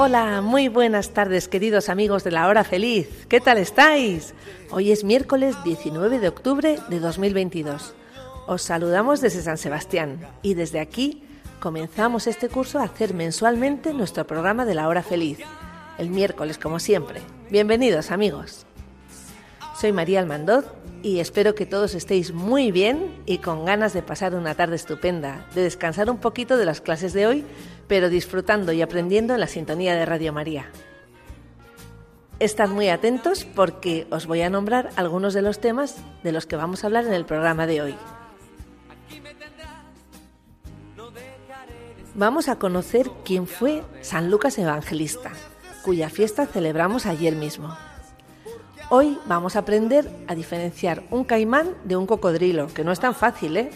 Hola, 0.00 0.42
muy 0.42 0.68
buenas 0.68 1.10
tardes 1.10 1.48
queridos 1.48 1.88
amigos 1.88 2.22
de 2.22 2.30
la 2.30 2.46
hora 2.46 2.62
feliz. 2.62 3.26
¿Qué 3.28 3.40
tal 3.40 3.58
estáis? 3.58 4.32
Hoy 4.70 4.92
es 4.92 5.02
miércoles 5.02 5.56
19 5.64 6.20
de 6.20 6.28
octubre 6.28 6.78
de 6.88 7.00
2022. 7.00 7.94
Os 8.46 8.62
saludamos 8.62 9.20
desde 9.20 9.42
San 9.42 9.58
Sebastián 9.58 10.20
y 10.40 10.54
desde 10.54 10.78
aquí 10.78 11.24
comenzamos 11.58 12.28
este 12.28 12.48
curso 12.48 12.78
a 12.78 12.84
hacer 12.84 13.12
mensualmente 13.12 13.92
nuestro 13.92 14.24
programa 14.24 14.64
de 14.64 14.76
la 14.76 14.86
hora 14.86 15.02
feliz. 15.02 15.40
El 15.98 16.10
miércoles 16.10 16.58
como 16.58 16.78
siempre. 16.78 17.20
Bienvenidos 17.50 18.12
amigos. 18.12 18.66
Soy 19.80 19.90
María 19.90 20.20
Almandoz 20.20 20.64
y 21.02 21.20
espero 21.20 21.54
que 21.54 21.66
todos 21.66 21.94
estéis 21.94 22.32
muy 22.32 22.72
bien 22.72 23.22
y 23.26 23.38
con 23.38 23.64
ganas 23.64 23.92
de 23.92 24.02
pasar 24.02 24.34
una 24.34 24.54
tarde 24.54 24.76
estupenda, 24.76 25.46
de 25.54 25.62
descansar 25.62 26.10
un 26.10 26.18
poquito 26.18 26.56
de 26.56 26.64
las 26.64 26.80
clases 26.80 27.12
de 27.12 27.26
hoy, 27.26 27.44
pero 27.86 28.08
disfrutando 28.08 28.72
y 28.72 28.82
aprendiendo 28.82 29.34
en 29.34 29.40
la 29.40 29.46
sintonía 29.46 29.94
de 29.94 30.06
Radio 30.06 30.32
María. 30.32 30.70
Estad 32.40 32.68
muy 32.68 32.88
atentos 32.88 33.44
porque 33.44 34.06
os 34.10 34.26
voy 34.26 34.42
a 34.42 34.50
nombrar 34.50 34.90
algunos 34.96 35.34
de 35.34 35.42
los 35.42 35.60
temas 35.60 35.96
de 36.22 36.32
los 36.32 36.46
que 36.46 36.56
vamos 36.56 36.82
a 36.82 36.86
hablar 36.86 37.06
en 37.06 37.12
el 37.12 37.24
programa 37.24 37.66
de 37.66 37.82
hoy. 37.82 37.94
Vamos 42.14 42.48
a 42.48 42.58
conocer 42.58 43.08
quién 43.24 43.46
fue 43.46 43.84
San 44.02 44.30
Lucas 44.30 44.58
Evangelista, 44.58 45.30
cuya 45.82 46.10
fiesta 46.10 46.46
celebramos 46.46 47.06
ayer 47.06 47.36
mismo. 47.36 47.76
Hoy 48.90 49.18
vamos 49.26 49.54
a 49.54 49.58
aprender 49.58 50.10
a 50.28 50.34
diferenciar 50.34 51.02
un 51.10 51.24
caimán 51.24 51.74
de 51.84 51.96
un 51.96 52.06
cocodrilo, 52.06 52.68
que 52.68 52.84
no 52.84 52.92
es 52.92 53.00
tan 53.00 53.14
fácil, 53.14 53.58
¿eh? 53.58 53.70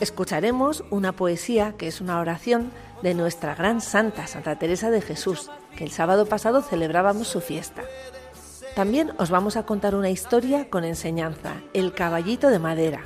Escucharemos 0.00 0.84
una 0.90 1.12
poesía 1.12 1.76
que 1.78 1.88
es 1.88 2.02
una 2.02 2.20
oración 2.20 2.70
de 3.02 3.14
nuestra 3.14 3.54
gran 3.54 3.80
santa, 3.80 4.26
Santa 4.26 4.58
Teresa 4.58 4.90
de 4.90 5.00
Jesús, 5.00 5.50
que 5.76 5.84
el 5.84 5.92
sábado 5.92 6.26
pasado 6.26 6.60
celebrábamos 6.60 7.26
su 7.26 7.40
fiesta. 7.40 7.84
También 8.76 9.12
os 9.16 9.30
vamos 9.30 9.56
a 9.56 9.64
contar 9.64 9.94
una 9.94 10.10
historia 10.10 10.68
con 10.68 10.84
enseñanza, 10.84 11.54
El 11.72 11.94
caballito 11.94 12.50
de 12.50 12.58
madera. 12.58 13.00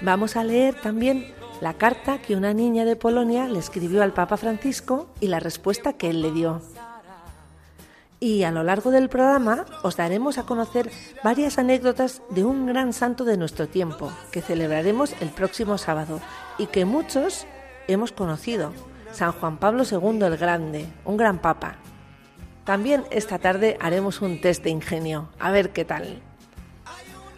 Vamos 0.00 0.34
a 0.36 0.44
leer 0.44 0.80
también 0.80 1.34
la 1.60 1.74
carta 1.74 2.22
que 2.22 2.36
una 2.36 2.54
niña 2.54 2.86
de 2.86 2.96
Polonia 2.96 3.48
le 3.48 3.58
escribió 3.58 4.02
al 4.02 4.14
Papa 4.14 4.38
Francisco 4.38 5.10
y 5.20 5.26
la 5.26 5.40
respuesta 5.40 5.92
que 5.92 6.08
él 6.08 6.22
le 6.22 6.32
dio. 6.32 6.62
Y 8.22 8.42
a 8.42 8.50
lo 8.50 8.62
largo 8.62 8.90
del 8.90 9.08
programa 9.08 9.64
os 9.82 9.96
daremos 9.96 10.36
a 10.36 10.44
conocer 10.44 10.90
varias 11.24 11.58
anécdotas 11.58 12.20
de 12.28 12.44
un 12.44 12.66
gran 12.66 12.92
santo 12.92 13.24
de 13.24 13.38
nuestro 13.38 13.66
tiempo, 13.66 14.12
que 14.30 14.42
celebraremos 14.42 15.14
el 15.20 15.30
próximo 15.30 15.78
sábado 15.78 16.20
y 16.58 16.66
que 16.66 16.84
muchos 16.84 17.46
hemos 17.88 18.12
conocido, 18.12 18.74
San 19.10 19.32
Juan 19.32 19.56
Pablo 19.56 19.84
II 19.90 20.22
el 20.24 20.36
Grande, 20.36 20.86
un 21.06 21.16
gran 21.16 21.38
papa. 21.38 21.76
También 22.64 23.04
esta 23.10 23.38
tarde 23.38 23.78
haremos 23.80 24.20
un 24.20 24.38
test 24.42 24.62
de 24.62 24.70
ingenio, 24.70 25.30
a 25.38 25.50
ver 25.50 25.70
qué 25.70 25.86
tal. 25.86 26.20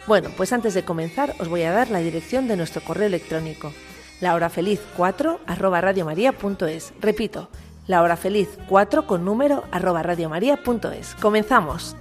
Bueno, 0.05 0.31
pues 0.35 0.51
antes 0.51 0.73
de 0.73 0.83
comenzar 0.83 1.33
os 1.39 1.47
voy 1.47 1.63
a 1.63 1.71
dar 1.71 1.89
la 1.91 1.99
dirección 1.99 2.49
de 2.49 2.57
nuestro 2.57 2.83
correo 2.83 3.07
electrónico, 3.07 3.71
lahorafeliz4 4.19 5.39
arroba 5.47 5.79
radiomaria.es. 5.79 6.93
Repito, 6.99 7.49
la 7.87 8.01
hora 8.01 8.15
feliz 8.17 8.57
4 8.69 9.05
con 9.07 9.25
número 9.25 9.63
arroba 9.71 10.03
radiomaria.es. 10.03 11.15
Comenzamos. 11.21 11.95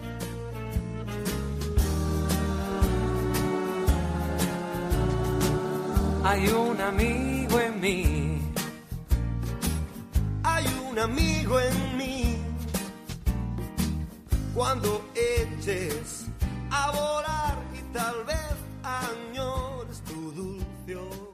Hay 6.25 6.47
un 6.49 6.81
amigo 6.81 7.61
en 7.61 7.81
mí. 7.81 8.39
Hay 10.45 10.65
un 10.89 10.99
amigo 10.99 11.61
en 11.61 11.97
mí. 11.99 12.37
Cuando 14.55 15.03
eches 15.15 16.27
a 16.71 16.91
volar 16.91 17.59
y 17.75 17.93
tal 17.93 18.25
vez 18.25 18.55
añores 18.83 20.01
tu 20.03 20.33
dulce 20.33 21.32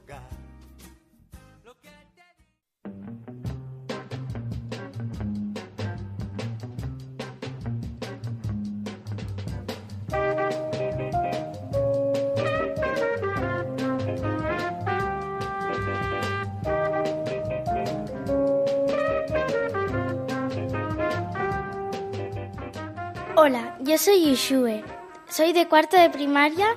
Hola, 23.41 23.77
yo 23.79 23.97
soy 23.97 24.25
Yushue. 24.25 24.83
Soy 25.29 25.53
de 25.53 25.65
cuarto 25.65 25.95
de 25.95 26.09
primaria 26.09 26.75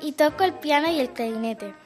y 0.00 0.10
toco 0.10 0.42
el 0.42 0.52
piano 0.52 0.90
y 0.90 0.98
el 0.98 1.10
clarinete. 1.10 1.76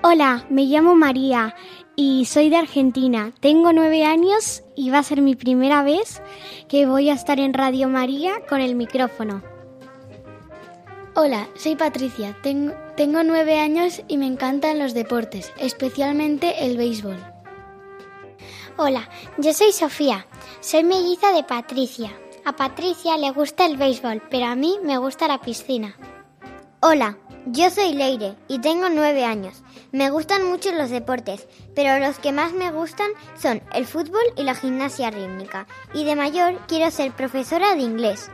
Hola, 0.00 0.46
me 0.48 0.62
llamo 0.62 0.94
María 0.94 1.54
y 1.94 2.24
soy 2.24 2.48
de 2.48 2.56
Argentina. 2.56 3.34
Tengo 3.40 3.74
nueve 3.74 4.06
años 4.06 4.62
y 4.74 4.88
va 4.88 5.00
a 5.00 5.02
ser 5.02 5.20
mi 5.20 5.36
primera 5.36 5.82
vez 5.82 6.22
que 6.70 6.86
voy 6.86 7.10
a 7.10 7.12
estar 7.12 7.38
en 7.38 7.52
Radio 7.52 7.90
María 7.90 8.40
con 8.48 8.62
el 8.62 8.74
micrófono. 8.74 9.42
Hola, 11.14 11.48
soy 11.54 11.76
Patricia. 11.76 12.34
Tengo, 12.42 12.72
tengo 12.96 13.22
nueve 13.24 13.60
años 13.60 14.00
y 14.08 14.16
me 14.16 14.26
encantan 14.26 14.78
los 14.78 14.94
deportes, 14.94 15.52
especialmente 15.58 16.64
el 16.64 16.78
béisbol. 16.78 17.18
Hola, 18.78 19.10
yo 19.36 19.52
soy 19.52 19.72
Sofía. 19.72 20.26
Soy 20.60 20.82
melliza 20.82 21.32
de 21.32 21.44
Patricia. 21.44 22.10
A 22.48 22.52
Patricia 22.52 23.18
le 23.18 23.32
gusta 23.32 23.66
el 23.66 23.76
béisbol, 23.76 24.22
pero 24.30 24.46
a 24.46 24.54
mí 24.54 24.78
me 24.84 24.98
gusta 24.98 25.26
la 25.26 25.40
piscina. 25.40 25.96
Hola, 26.78 27.18
yo 27.46 27.70
soy 27.70 27.92
Leire 27.92 28.36
y 28.46 28.60
tengo 28.60 28.88
nueve 28.88 29.24
años. 29.24 29.64
Me 29.90 30.10
gustan 30.10 30.46
mucho 30.46 30.70
los 30.70 30.90
deportes, 30.90 31.48
pero 31.74 31.98
los 31.98 32.20
que 32.20 32.30
más 32.30 32.52
me 32.52 32.70
gustan 32.70 33.10
son 33.36 33.64
el 33.74 33.84
fútbol 33.84 34.22
y 34.36 34.44
la 34.44 34.54
gimnasia 34.54 35.10
rítmica. 35.10 35.66
Y 35.92 36.04
de 36.04 36.14
mayor 36.14 36.60
quiero 36.68 36.88
ser 36.92 37.10
profesora 37.10 37.74
de 37.74 37.82
inglés. 37.82 38.30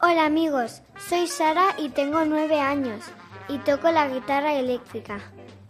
Hola 0.00 0.24
amigos, 0.24 0.82
soy 1.08 1.28
Sara 1.28 1.76
y 1.78 1.90
tengo 1.90 2.24
nueve 2.24 2.58
años 2.58 3.04
y 3.48 3.58
toco 3.58 3.92
la 3.92 4.08
guitarra 4.08 4.54
eléctrica. 4.54 5.20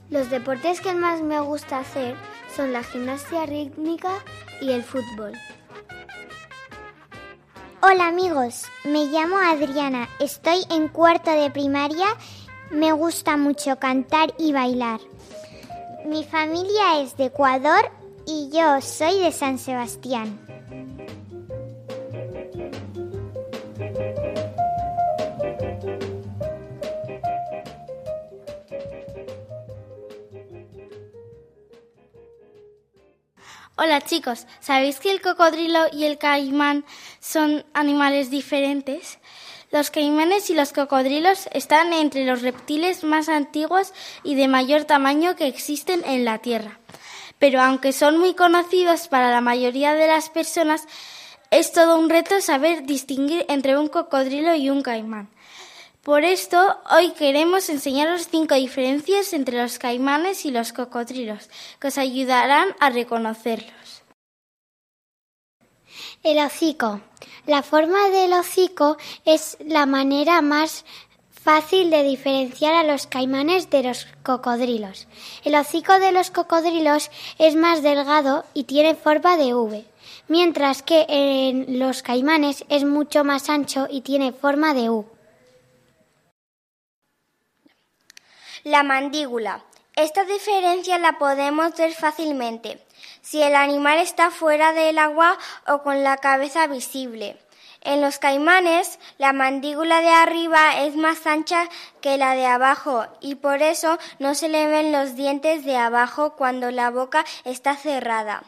Los 0.08 0.30
deportes 0.30 0.80
que 0.80 0.94
más 0.94 1.20
me 1.20 1.40
gusta 1.40 1.80
hacer 1.80 2.16
son 2.56 2.72
la 2.72 2.82
gimnasia 2.82 3.44
rítmica 3.44 4.12
y 4.62 4.70
el 4.70 4.82
fútbol. 4.82 5.32
Hola 7.84 8.06
amigos, 8.06 8.66
me 8.84 9.06
llamo 9.06 9.36
Adriana, 9.38 10.08
estoy 10.20 10.64
en 10.70 10.86
cuarto 10.86 11.32
de 11.32 11.50
primaria, 11.50 12.06
me 12.70 12.92
gusta 12.92 13.36
mucho 13.36 13.74
cantar 13.80 14.32
y 14.38 14.52
bailar. 14.52 15.00
Mi 16.06 16.22
familia 16.22 17.00
es 17.00 17.16
de 17.16 17.24
Ecuador 17.24 17.90
y 18.24 18.50
yo 18.52 18.80
soy 18.80 19.18
de 19.18 19.32
San 19.32 19.58
Sebastián. 19.58 20.51
Hola 33.74 34.02
chicos, 34.02 34.46
¿sabéis 34.60 35.00
que 35.00 35.10
el 35.10 35.22
cocodrilo 35.22 35.86
y 35.94 36.04
el 36.04 36.18
caimán 36.18 36.84
son 37.20 37.64
animales 37.72 38.30
diferentes? 38.30 39.18
Los 39.70 39.90
caimanes 39.90 40.50
y 40.50 40.54
los 40.54 40.74
cocodrilos 40.74 41.48
están 41.52 41.94
entre 41.94 42.26
los 42.26 42.42
reptiles 42.42 43.02
más 43.02 43.30
antiguos 43.30 43.94
y 44.24 44.34
de 44.34 44.46
mayor 44.46 44.84
tamaño 44.84 45.36
que 45.36 45.46
existen 45.46 46.04
en 46.04 46.26
la 46.26 46.38
Tierra. 46.38 46.78
pero 47.38 47.62
aunque 47.62 47.92
son 47.92 48.18
muy 48.18 48.34
conocidos 48.34 49.08
para 49.08 49.30
la 49.30 49.40
mayoría 49.40 49.94
de 49.94 50.06
las 50.06 50.28
personas, 50.28 50.86
es 51.50 51.72
todo 51.72 51.98
un 51.98 52.10
reto 52.10 52.40
saber 52.42 52.84
distinguir 52.84 53.46
entre 53.48 53.78
un 53.78 53.88
cocodrilo 53.88 54.54
y 54.54 54.68
un 54.68 54.82
caimán. 54.82 55.28
Por 56.02 56.24
esto, 56.24 56.58
hoy 56.90 57.12
queremos 57.12 57.68
enseñaros 57.68 58.26
cinco 58.28 58.56
diferencias 58.56 59.32
entre 59.34 59.62
los 59.62 59.78
caimanes 59.78 60.44
y 60.44 60.50
los 60.50 60.72
cocodrilos, 60.72 61.48
que 61.78 61.86
os 61.86 61.96
ayudarán 61.96 62.74
a 62.80 62.90
reconocerlos. 62.90 64.02
El 66.24 66.44
hocico. 66.44 67.00
La 67.46 67.62
forma 67.62 68.08
del 68.08 68.32
hocico 68.32 68.96
es 69.24 69.56
la 69.64 69.86
manera 69.86 70.42
más 70.42 70.84
fácil 71.30 71.90
de 71.90 72.02
diferenciar 72.02 72.74
a 72.74 72.82
los 72.82 73.06
caimanes 73.06 73.70
de 73.70 73.84
los 73.84 74.08
cocodrilos. 74.24 75.06
El 75.44 75.54
hocico 75.54 76.00
de 76.00 76.10
los 76.10 76.32
cocodrilos 76.32 77.12
es 77.38 77.54
más 77.54 77.80
delgado 77.80 78.44
y 78.54 78.64
tiene 78.64 78.96
forma 78.96 79.36
de 79.36 79.54
V, 79.54 79.84
mientras 80.26 80.82
que 80.82 81.06
en 81.08 81.78
los 81.78 82.02
caimanes 82.02 82.64
es 82.68 82.82
mucho 82.84 83.22
más 83.22 83.48
ancho 83.48 83.86
y 83.88 84.00
tiene 84.00 84.32
forma 84.32 84.74
de 84.74 84.90
U. 84.90 85.06
La 88.64 88.84
mandíbula. 88.84 89.64
Esta 89.96 90.24
diferencia 90.24 90.96
la 90.96 91.18
podemos 91.18 91.76
ver 91.76 91.92
fácilmente 91.94 92.80
si 93.20 93.42
el 93.42 93.56
animal 93.56 93.98
está 93.98 94.30
fuera 94.30 94.72
del 94.72 94.98
agua 94.98 95.36
o 95.66 95.82
con 95.82 96.04
la 96.04 96.18
cabeza 96.18 96.68
visible. 96.68 97.36
En 97.80 98.00
los 98.00 98.20
caimanes, 98.20 99.00
la 99.18 99.32
mandíbula 99.32 100.00
de 100.00 100.10
arriba 100.10 100.80
es 100.82 100.94
más 100.94 101.26
ancha 101.26 101.68
que 102.00 102.16
la 102.18 102.36
de 102.36 102.46
abajo 102.46 103.04
y 103.20 103.34
por 103.34 103.62
eso 103.62 103.98
no 104.20 104.36
se 104.36 104.48
le 104.48 104.68
ven 104.68 104.92
los 104.92 105.16
dientes 105.16 105.64
de 105.64 105.76
abajo 105.76 106.34
cuando 106.36 106.70
la 106.70 106.90
boca 106.90 107.24
está 107.44 107.74
cerrada. 107.74 108.44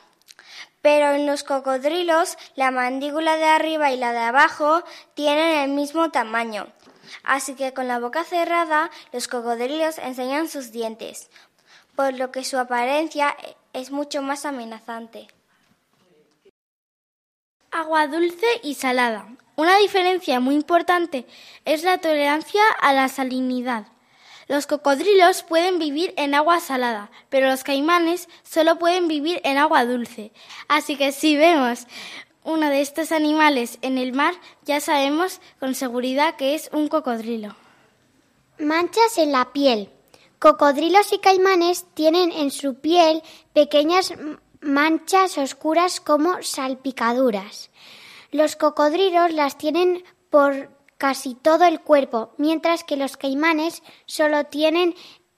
Pero 0.80 1.10
en 1.10 1.26
los 1.26 1.42
cocodrilos, 1.42 2.38
la 2.54 2.70
mandíbula 2.70 3.36
de 3.36 3.46
arriba 3.46 3.90
y 3.90 3.96
la 3.96 4.12
de 4.12 4.20
abajo 4.20 4.84
tienen 5.14 5.58
el 5.58 5.70
mismo 5.70 6.12
tamaño. 6.12 6.68
Así 7.22 7.54
que 7.54 7.72
con 7.72 7.88
la 7.88 7.98
boca 7.98 8.24
cerrada, 8.24 8.90
los 9.12 9.28
cocodrilos 9.28 9.98
enseñan 9.98 10.48
sus 10.48 10.72
dientes, 10.72 11.30
por 11.94 12.14
lo 12.14 12.32
que 12.32 12.44
su 12.44 12.58
apariencia 12.58 13.36
es 13.72 13.90
mucho 13.90 14.22
más 14.22 14.44
amenazante. 14.44 15.28
Agua 17.70 18.06
dulce 18.06 18.46
y 18.62 18.74
salada. 18.74 19.26
Una 19.56 19.78
diferencia 19.78 20.40
muy 20.40 20.54
importante 20.54 21.26
es 21.64 21.84
la 21.84 21.98
tolerancia 21.98 22.62
a 22.80 22.92
la 22.92 23.08
salinidad. 23.08 23.86
Los 24.46 24.66
cocodrilos 24.66 25.42
pueden 25.42 25.78
vivir 25.78 26.12
en 26.16 26.34
agua 26.34 26.60
salada, 26.60 27.10
pero 27.30 27.48
los 27.48 27.64
caimanes 27.64 28.28
solo 28.42 28.78
pueden 28.78 29.08
vivir 29.08 29.40
en 29.42 29.56
agua 29.58 29.84
dulce. 29.84 30.32
Así 30.68 30.96
que 30.96 31.12
si 31.12 31.36
vemos 31.36 31.86
uno 32.44 32.68
de 32.68 32.80
estos 32.82 33.10
animales 33.10 33.78
en 33.82 33.98
el 33.98 34.12
mar, 34.12 34.34
ya 34.64 34.80
sabemos 34.80 35.40
con 35.58 35.74
seguridad 35.74 36.36
que 36.36 36.54
es 36.54 36.70
un 36.72 36.88
cocodrilo. 36.88 37.56
Manchas 38.58 39.18
en 39.18 39.32
la 39.32 39.52
piel. 39.52 39.90
Cocodrilos 40.38 41.12
y 41.12 41.18
caimanes 41.18 41.86
tienen 41.94 42.30
en 42.30 42.50
su 42.50 42.74
piel 42.74 43.22
pequeñas 43.54 44.14
manchas 44.60 45.38
oscuras 45.38 46.00
como 46.00 46.42
salpicaduras. 46.42 47.70
Los 48.30 48.56
cocodrilos 48.56 49.32
las 49.32 49.56
tienen 49.58 50.04
por 50.30 50.70
casi 50.98 51.34
todo 51.34 51.64
el 51.64 51.80
cuerpo, 51.80 52.32
mientras 52.36 52.84
que 52.84 52.96
los 52.96 53.16
caimanes 53.16 53.82
solo 54.06 54.44
tienen 54.44 54.94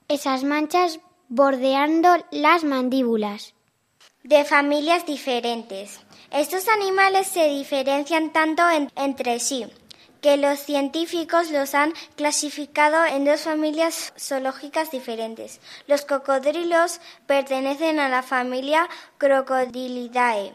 esas 0.07 0.43
manchas 0.43 0.99
bordeando 1.29 2.09
las 2.31 2.63
mandíbulas. 2.63 3.53
De 4.23 4.43
familias 4.45 5.05
diferentes. 5.05 5.99
Estos 6.31 6.67
animales 6.67 7.27
se 7.27 7.47
diferencian 7.47 8.33
tanto 8.33 8.63
entre 8.95 9.39
sí 9.39 9.65
que 10.21 10.35
los 10.35 10.59
científicos 10.59 11.51
los 11.51 11.73
han 11.73 11.93
clasificado 12.15 13.05
en 13.05 13.23
dos 13.23 13.41
familias 13.41 14.13
zoológicas 14.17 14.91
diferentes. 14.91 15.61
Los 15.87 16.05
cocodrilos 16.05 16.99
pertenecen 17.27 17.99
a 17.99 18.09
la 18.09 18.23
familia 18.23 18.89
Crocodilidae 19.17 20.53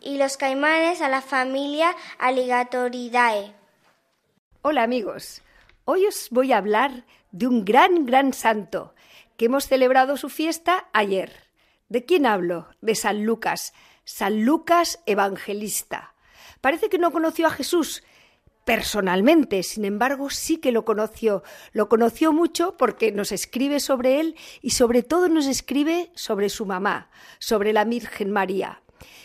y 0.00 0.18
los 0.18 0.36
caimanes 0.36 1.00
a 1.00 1.08
la 1.08 1.22
familia 1.22 1.94
Alligatoridae. 2.18 3.54
Hola 4.62 4.82
amigos, 4.82 5.42
hoy 5.84 6.06
os 6.06 6.28
voy 6.30 6.52
a 6.52 6.58
hablar 6.58 7.04
de 7.30 7.46
un 7.46 7.64
gran, 7.64 8.04
gran 8.04 8.32
santo 8.32 8.94
que 9.36 9.46
hemos 9.46 9.66
celebrado 9.66 10.16
su 10.16 10.28
fiesta 10.28 10.88
ayer. 10.92 11.46
¿De 11.88 12.04
quién 12.04 12.26
hablo? 12.26 12.68
De 12.80 12.94
San 12.96 13.24
Lucas, 13.24 13.72
San 14.06 14.44
Lucas 14.44 15.00
Evangelista. 15.04 16.14
Parece 16.60 16.88
que 16.88 16.96
no 16.96 17.10
conoció 17.10 17.48
a 17.48 17.50
Jesús, 17.50 18.04
personalmente, 18.64 19.64
sin 19.64 19.84
embargo, 19.84 20.30
sí 20.30 20.58
que 20.58 20.70
lo 20.70 20.84
conoció. 20.84 21.42
Lo 21.72 21.88
conoció 21.88 22.32
mucho 22.32 22.76
porque 22.76 23.10
nos 23.10 23.32
escribe 23.32 23.80
sobre 23.80 24.20
él 24.20 24.36
y 24.62 24.70
sobre 24.70 25.02
todo 25.02 25.28
nos 25.28 25.46
escribe 25.46 26.12
sobre 26.14 26.50
su 26.50 26.66
mamá, 26.66 27.10
sobre 27.40 27.72
la 27.72 27.84
Virgen 27.84 28.30
María. 28.30 28.80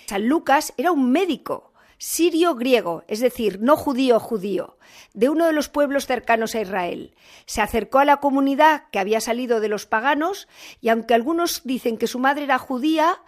San 0.07 0.27
Lucas 0.27 0.73
era 0.77 0.91
un 0.91 1.11
médico 1.11 1.71
sirio 1.99 2.55
griego, 2.55 3.03
es 3.07 3.19
decir, 3.19 3.59
no 3.61 3.77
judío 3.77 4.19
judío, 4.19 4.79
de 5.13 5.29
uno 5.29 5.45
de 5.45 5.53
los 5.53 5.69
pueblos 5.69 6.07
cercanos 6.07 6.55
a 6.55 6.61
Israel. 6.61 7.13
Se 7.45 7.61
acercó 7.61 7.99
a 7.99 8.05
la 8.05 8.17
comunidad 8.17 8.85
que 8.91 8.97
había 8.97 9.21
salido 9.21 9.59
de 9.59 9.67
los 9.67 9.85
paganos 9.85 10.47
y 10.81 10.89
aunque 10.89 11.13
algunos 11.13 11.61
dicen 11.63 11.99
que 11.99 12.07
su 12.07 12.17
madre 12.17 12.45
era 12.45 12.57
judía, 12.57 13.21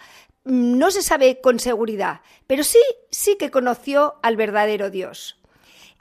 no 0.45 0.91
se 0.91 1.01
sabe 1.01 1.41
con 1.41 1.59
seguridad, 1.59 2.21
pero 2.47 2.63
sí, 2.63 2.81
sí 3.11 3.37
que 3.37 3.51
conoció 3.51 4.15
al 4.21 4.35
verdadero 4.35 4.89
Dios. 4.89 5.39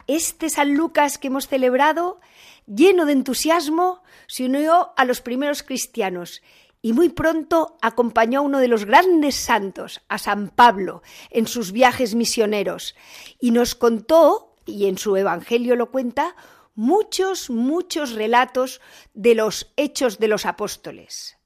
Este 0.07 0.51
San 0.51 0.75
Lucas 0.75 1.19
que 1.19 1.29
hemos 1.29 1.47
celebrado, 1.47 2.21
lleno 2.67 3.07
de 3.07 3.13
entusiasmo, 3.13 4.03
se 4.27 4.45
unió 4.47 4.93
a 4.97 5.05
los 5.05 5.21
primeros 5.21 5.63
cristianos 5.63 6.43
y 6.81 6.93
muy 6.93 7.09
pronto 7.09 7.77
acompañó 7.81 8.41
a 8.41 8.43
uno 8.43 8.59
de 8.59 8.67
los 8.67 8.85
grandes 8.85 9.37
santos, 9.37 10.01
a 10.09 10.19
San 10.19 10.51
Pablo, 10.51 11.03
en 11.31 11.47
sus 11.47 11.71
viajes 11.71 12.17
misioneros 12.17 12.97
y 13.39 13.53
nos 13.53 13.77
contó, 13.77 14.57
y 14.67 14.87
en 14.87 14.99
su 14.99 15.17
Evangelio 15.17 15.77
lo 15.77 15.91
cuenta, 15.91 16.35
muchos, 16.75 17.51
muchos 17.51 18.13
relatos 18.13 18.81
de 19.15 19.37
los 19.37 19.73
hechos 19.77 20.19
de 20.19 20.29
los 20.29 20.45
apóstoles. 20.47 21.37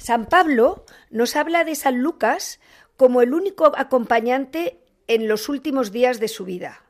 San 0.00 0.24
Pablo 0.24 0.86
nos 1.10 1.36
habla 1.36 1.62
de 1.62 1.74
San 1.74 1.98
Lucas 1.98 2.58
como 2.96 3.20
el 3.20 3.34
único 3.34 3.70
acompañante 3.76 4.80
en 5.08 5.28
los 5.28 5.50
últimos 5.50 5.92
días 5.92 6.20
de 6.20 6.28
su 6.28 6.46
vida. 6.46 6.82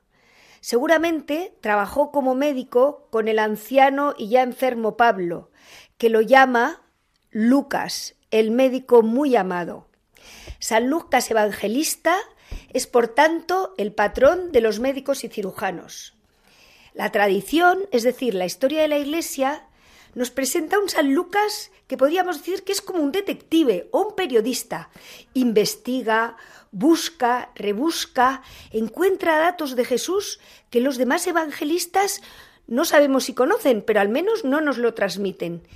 Seguramente 0.61 1.53
trabajó 1.61 2.13
como 2.13 2.37
médico 2.37 3.09
con 3.11 3.27
el 3.27 3.41
anciano 3.41 4.15
y 4.17 4.29
ya 4.29 4.43
enfermo 4.43 4.97
Pablo, 4.97 5.51
que 5.99 6.09
lo 6.09 6.21
llama 6.21 6.83
Lucas, 7.31 8.15
el 8.31 8.53
médico 8.53 9.03
muy 9.03 9.35
amado. 9.35 9.89
San 10.61 10.89
Lucas 10.89 11.29
Evangelista 11.33 12.17
es, 12.73 12.87
por 12.87 13.09
tanto, 13.09 13.75
el 13.77 13.93
patrón 13.93 14.53
de 14.53 14.61
los 14.61 14.79
médicos 14.79 15.25
y 15.25 15.29
cirujanos. 15.29 16.15
La 16.95 17.11
tradición, 17.11 17.81
es 17.91 18.05
decir, 18.05 18.35
la 18.35 18.47
historia 18.47 18.83
de 18.83 18.89
la 18.89 18.99
Iglesia, 18.99 19.67
nos 20.15 20.31
presenta 20.31 20.79
un 20.79 20.89
San 20.89 21.15
Lucas 21.15 21.71
que 21.87 21.97
podríamos 21.97 22.39
decir 22.39 22.63
que 22.65 22.73
es 22.73 22.81
como 22.81 23.03
un 23.03 23.13
detective 23.13 23.89
o 23.93 24.03
un 24.03 24.17
periodista. 24.17 24.91
Investiga, 25.35 26.37
busca, 26.71 27.51
rebusca, 27.55 28.43
encuentra 28.71 29.39
datos 29.39 29.77
de 29.77 29.85
Jesús 29.85 30.41
que 30.71 30.81
los 30.81 30.99
demás 30.99 31.27
evangelistas 31.27 32.23
no 32.67 32.85
sabemos 32.85 33.25
si 33.25 33.35
conocen, 33.35 33.83
pero 33.83 34.01
al 34.01 34.09
menos 34.09 34.45
no 34.45 34.61
nos 34.61 34.79
lo 34.79 34.95
transmiten. 34.95 35.67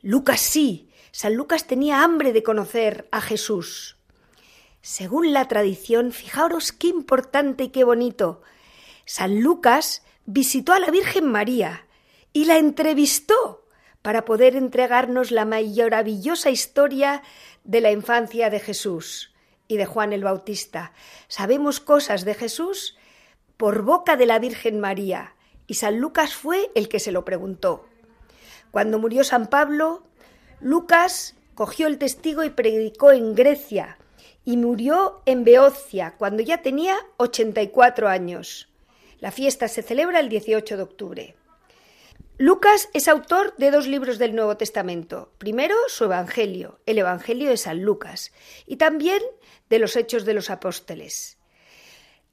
Lucas 0.00 0.40
sí, 0.40 0.90
San 1.12 1.34
Lucas 1.34 1.66
tenía 1.66 2.02
hambre 2.02 2.32
de 2.32 2.42
conocer 2.42 3.06
a 3.12 3.20
Jesús. 3.20 3.96
Según 4.80 5.32
la 5.32 5.46
tradición, 5.46 6.10
fijaros 6.10 6.72
qué 6.72 6.88
importante 6.88 7.64
y 7.64 7.68
qué 7.68 7.84
bonito. 7.84 8.42
San 9.04 9.40
Lucas 9.40 10.02
visitó 10.26 10.72
a 10.72 10.80
la 10.80 10.90
Virgen 10.90 11.26
María 11.26 11.86
y 12.32 12.46
la 12.46 12.58
entrevistó 12.58 13.61
para 14.02 14.24
poder 14.24 14.56
entregarnos 14.56 15.30
la 15.30 15.44
maravillosa 15.44 16.50
historia 16.50 17.22
de 17.64 17.80
la 17.80 17.92
infancia 17.92 18.50
de 18.50 18.60
Jesús 18.60 19.32
y 19.68 19.76
de 19.76 19.86
Juan 19.86 20.12
el 20.12 20.24
Bautista. 20.24 20.92
Sabemos 21.28 21.80
cosas 21.80 22.24
de 22.24 22.34
Jesús 22.34 22.96
por 23.56 23.82
boca 23.82 24.16
de 24.16 24.26
la 24.26 24.38
Virgen 24.38 24.80
María, 24.80 25.34
y 25.68 25.74
San 25.74 26.00
Lucas 26.00 26.34
fue 26.34 26.70
el 26.74 26.88
que 26.88 26.98
se 26.98 27.12
lo 27.12 27.24
preguntó. 27.24 27.86
Cuando 28.72 28.98
murió 28.98 29.22
San 29.22 29.46
Pablo, 29.46 30.02
Lucas 30.60 31.36
cogió 31.54 31.86
el 31.86 31.98
testigo 31.98 32.42
y 32.42 32.50
predicó 32.50 33.12
en 33.12 33.34
Grecia, 33.34 33.98
y 34.44 34.56
murió 34.56 35.22
en 35.26 35.44
Beocia 35.44 36.14
cuando 36.18 36.42
ya 36.42 36.62
tenía 36.62 36.96
84 37.18 38.08
años. 38.08 38.68
La 39.20 39.30
fiesta 39.30 39.68
se 39.68 39.82
celebra 39.82 40.18
el 40.18 40.28
18 40.28 40.76
de 40.76 40.82
octubre. 40.82 41.36
Lucas 42.38 42.88
es 42.94 43.08
autor 43.08 43.54
de 43.58 43.70
dos 43.70 43.86
libros 43.86 44.18
del 44.18 44.34
Nuevo 44.34 44.56
Testamento. 44.56 45.32
Primero, 45.36 45.76
su 45.88 46.04
Evangelio, 46.04 46.80
el 46.86 46.98
Evangelio 46.98 47.50
de 47.50 47.58
San 47.58 47.82
Lucas, 47.82 48.32
y 48.66 48.76
también 48.76 49.22
de 49.68 49.78
los 49.78 49.96
Hechos 49.96 50.24
de 50.24 50.32
los 50.32 50.48
Apóstoles. 50.48 51.38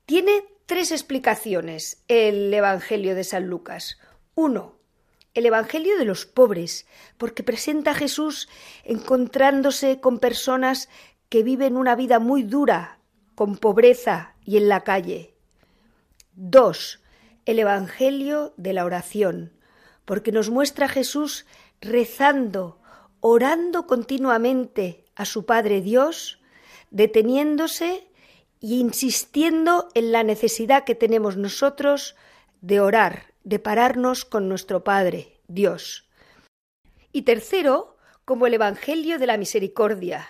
Tiene 0.05 0.45
tres 0.65 0.91
explicaciones 0.91 2.01
el 2.07 2.53
Evangelio 2.53 3.13
de 3.13 3.25
San 3.25 3.47
Lucas. 3.47 3.97
Uno, 4.35 4.79
el 5.33 5.45
Evangelio 5.45 5.97
de 5.97 6.05
los 6.05 6.25
pobres, 6.25 6.87
porque 7.17 7.43
presenta 7.43 7.91
a 7.91 7.95
Jesús 7.95 8.47
encontrándose 8.85 9.99
con 9.99 10.19
personas 10.19 10.87
que 11.27 11.43
viven 11.43 11.75
una 11.75 11.95
vida 11.95 12.19
muy 12.19 12.43
dura, 12.43 12.99
con 13.35 13.57
pobreza 13.57 14.35
y 14.45 14.55
en 14.55 14.69
la 14.69 14.85
calle. 14.85 15.35
Dos, 16.33 17.01
el 17.45 17.59
Evangelio 17.59 18.53
de 18.55 18.73
la 18.73 18.85
oración, 18.85 19.58
porque 20.09 20.31
nos 20.31 20.49
muestra 20.49 20.87
a 20.87 20.89
Jesús 20.89 21.45
rezando, 21.81 22.79
orando 23.19 23.85
continuamente 23.85 25.05
a 25.13 25.23
su 25.23 25.45
Padre 25.45 25.81
Dios, 25.81 26.41
deteniéndose 26.89 28.07
y 28.59 28.79
insistiendo 28.79 29.89
en 29.93 30.11
la 30.11 30.23
necesidad 30.23 30.83
que 30.83 30.95
tenemos 30.95 31.37
nosotros 31.37 32.15
de 32.59 32.79
orar, 32.79 33.35
de 33.43 33.59
pararnos 33.59 34.25
con 34.25 34.49
nuestro 34.49 34.83
Padre, 34.83 35.39
Dios. 35.47 36.09
Y 37.11 37.21
tercero, 37.21 37.95
como 38.25 38.47
el 38.47 38.55
Evangelio 38.55 39.19
de 39.19 39.27
la 39.27 39.37
Misericordia, 39.37 40.27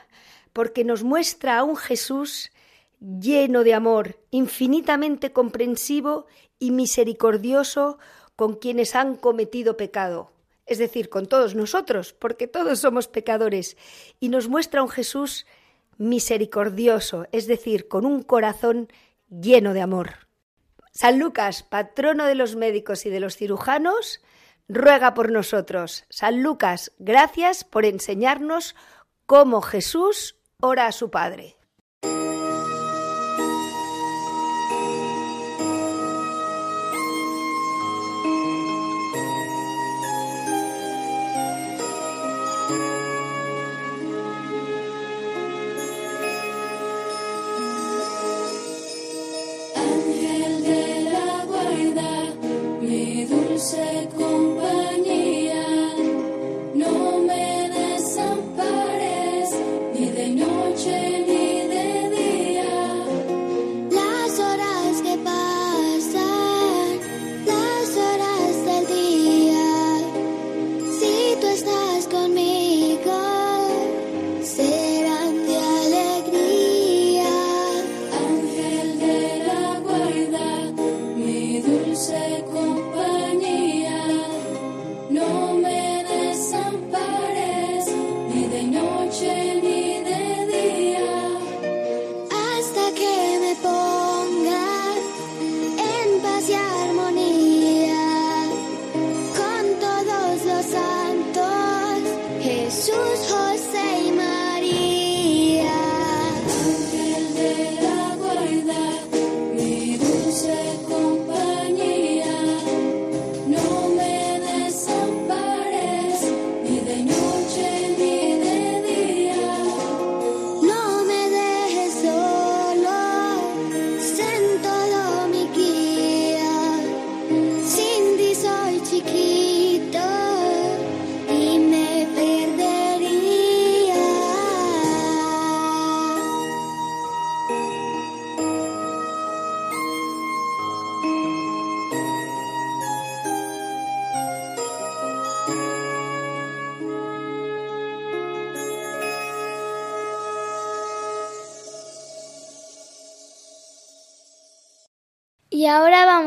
porque 0.52 0.84
nos 0.84 1.04
muestra 1.06 1.58
a 1.58 1.64
un 1.64 1.78
Jesús 1.78 2.52
lleno 3.00 3.64
de 3.64 3.76
amor, 3.76 4.20
infinitamente 4.30 5.32
comprensivo 5.32 6.26
y 6.60 6.72
misericordioso 6.72 7.98
con 8.40 8.56
quienes 8.56 8.96
han 8.96 9.18
cometido 9.18 9.76
pecado, 9.76 10.32
es 10.66 10.78
decir, 10.78 11.10
con 11.10 11.26
todos 11.26 11.56
nosotros, 11.56 12.14
porque 12.14 12.48
todos 12.48 12.80
somos 12.80 13.10
pecadores, 13.10 13.76
y 14.22 14.30
nos 14.30 14.48
muestra 14.48 14.82
un 14.82 14.88
Jesús 14.88 15.46
misericordioso, 15.98 17.28
es 17.34 17.48
decir, 17.48 17.90
con 17.90 18.06
un 18.06 18.24
corazón 18.24 18.88
lleno 19.30 19.74
de 19.74 19.82
amor. 19.82 20.30
San 20.94 21.20
Lucas, 21.20 21.64
patrono 21.64 22.28
de 22.28 22.36
los 22.36 22.56
médicos 22.56 23.06
y 23.06 23.10
de 23.10 23.20
los 23.20 23.36
cirujanos, 23.36 24.22
ruega 24.70 25.14
por 25.14 25.34
nosotros. 25.34 26.06
San 26.10 26.42
Lucas, 26.42 26.94
gracias 26.98 27.66
por 27.66 27.84
enseñarnos 27.84 28.74
cómo 29.26 29.60
Jesús 29.62 30.38
ora 30.62 30.86
a 30.86 30.94
su 30.94 31.12
Padre. 31.12 31.59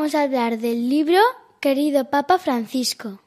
Vamos 0.03 0.15
a 0.15 0.23
hablar 0.23 0.57
del 0.57 0.89
libro 0.89 1.17
Querido 1.61 2.09
Papa 2.09 2.37
Francisco. 2.37 3.21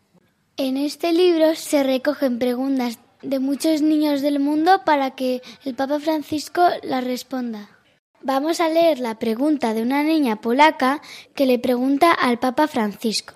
En 0.59 0.77
este 0.77 1.15
libro 1.15 1.55
se 1.55 1.83
recogen 1.83 2.39
preguntas 2.39 2.99
de 3.23 3.39
muchos 3.39 3.81
niños 3.81 4.21
del 4.21 4.41
mundo 4.41 4.83
para 4.85 5.13
que 5.13 5.41
el 5.65 5.75
Papa 5.75 6.01
Francisco 6.01 6.61
las 6.83 7.03
responda. 7.03 7.71
Vamos 8.21 8.61
a 8.61 8.69
leer 8.69 8.99
la 8.99 9.19
pregunta 9.19 9.73
de 9.73 9.81
una 9.81 10.03
niña 10.03 10.43
polaca 10.43 11.01
que 11.35 11.47
le 11.47 11.59
pregunta 11.59 12.13
al 12.13 12.39
Papa 12.39 12.69
Francisco. 12.69 13.33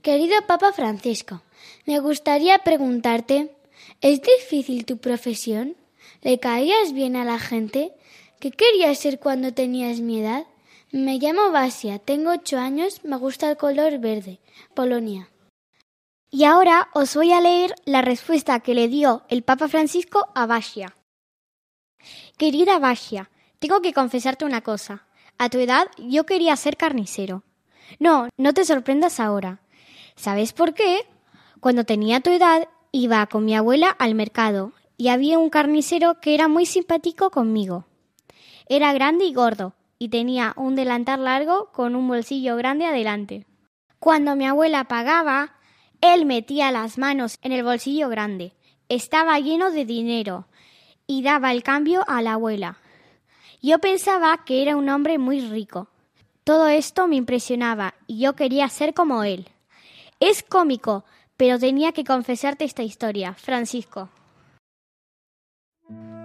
Querido 0.00 0.36
Papa 0.46 0.72
Francisco, 0.72 1.42
me 1.84 2.00
gustaría 2.00 2.60
preguntarte, 2.60 3.54
¿es 4.00 4.22
difícil 4.22 4.86
tu 4.86 4.96
profesión? 4.96 5.76
¿Le 6.22 6.40
caías 6.40 6.94
bien 6.94 7.16
a 7.16 7.24
la 7.26 7.38
gente? 7.38 7.92
¿Qué 8.38 8.50
querías 8.50 8.98
ser 8.98 9.20
cuando 9.20 9.52
tenías 9.52 10.00
mi 10.00 10.20
edad? 10.20 10.46
Me 10.92 11.18
llamo 11.18 11.52
Basia, 11.52 12.00
tengo 12.00 12.32
ocho 12.32 12.58
años, 12.58 13.04
me 13.04 13.16
gusta 13.16 13.48
el 13.48 13.56
color 13.56 14.00
verde. 14.00 14.40
Polonia. 14.74 15.30
Y 16.32 16.42
ahora 16.42 16.88
os 16.94 17.14
voy 17.14 17.30
a 17.30 17.40
leer 17.40 17.76
la 17.84 18.02
respuesta 18.02 18.58
que 18.58 18.74
le 18.74 18.88
dio 18.88 19.22
el 19.28 19.44
Papa 19.44 19.68
Francisco 19.68 20.30
a 20.34 20.46
Basia. 20.46 20.96
Querida 22.36 22.80
Basia, 22.80 23.30
tengo 23.60 23.80
que 23.82 23.92
confesarte 23.92 24.44
una 24.44 24.62
cosa. 24.62 25.06
A 25.38 25.48
tu 25.48 25.58
edad 25.58 25.86
yo 25.96 26.26
quería 26.26 26.56
ser 26.56 26.76
carnicero. 26.76 27.44
No, 28.00 28.28
no 28.36 28.52
te 28.52 28.64
sorprendas 28.64 29.20
ahora. 29.20 29.60
¿Sabes 30.16 30.52
por 30.52 30.74
qué? 30.74 31.06
Cuando 31.60 31.84
tenía 31.84 32.18
tu 32.18 32.30
edad 32.30 32.66
iba 32.90 33.24
con 33.26 33.44
mi 33.44 33.54
abuela 33.54 33.90
al 33.90 34.16
mercado 34.16 34.72
y 34.96 35.06
había 35.06 35.38
un 35.38 35.50
carnicero 35.50 36.20
que 36.20 36.34
era 36.34 36.48
muy 36.48 36.66
simpático 36.66 37.30
conmigo. 37.30 37.86
Era 38.66 38.92
grande 38.92 39.24
y 39.24 39.32
gordo 39.32 39.76
y 40.00 40.08
tenía 40.08 40.54
un 40.56 40.76
delantal 40.76 41.24
largo 41.24 41.70
con 41.72 41.94
un 41.94 42.08
bolsillo 42.08 42.56
grande 42.56 42.86
adelante. 42.86 43.46
Cuando 43.98 44.34
mi 44.34 44.46
abuela 44.46 44.84
pagaba, 44.84 45.52
él 46.00 46.24
metía 46.24 46.72
las 46.72 46.96
manos 46.96 47.36
en 47.42 47.52
el 47.52 47.62
bolsillo 47.62 48.08
grande. 48.08 48.54
Estaba 48.88 49.38
lleno 49.38 49.70
de 49.70 49.84
dinero 49.84 50.48
y 51.06 51.22
daba 51.22 51.52
el 51.52 51.62
cambio 51.62 52.02
a 52.08 52.22
la 52.22 52.32
abuela. 52.32 52.78
Yo 53.60 53.78
pensaba 53.78 54.42
que 54.46 54.62
era 54.62 54.74
un 54.74 54.88
hombre 54.88 55.18
muy 55.18 55.42
rico. 55.42 55.88
Todo 56.44 56.68
esto 56.68 57.06
me 57.06 57.16
impresionaba 57.16 57.92
y 58.06 58.20
yo 58.20 58.34
quería 58.34 58.70
ser 58.70 58.94
como 58.94 59.22
él. 59.22 59.48
Es 60.18 60.42
cómico, 60.42 61.04
pero 61.36 61.58
tenía 61.58 61.92
que 61.92 62.04
confesarte 62.04 62.64
esta 62.64 62.82
historia, 62.82 63.34
Francisco. 63.34 64.08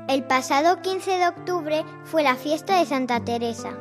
El 0.07 0.23
pasado 0.23 0.81
15 0.81 1.17
de 1.17 1.27
octubre 1.27 1.85
fue 2.03 2.23
la 2.23 2.35
fiesta 2.35 2.79
de 2.79 2.85
Santa 2.85 3.19
Teresa. 3.19 3.71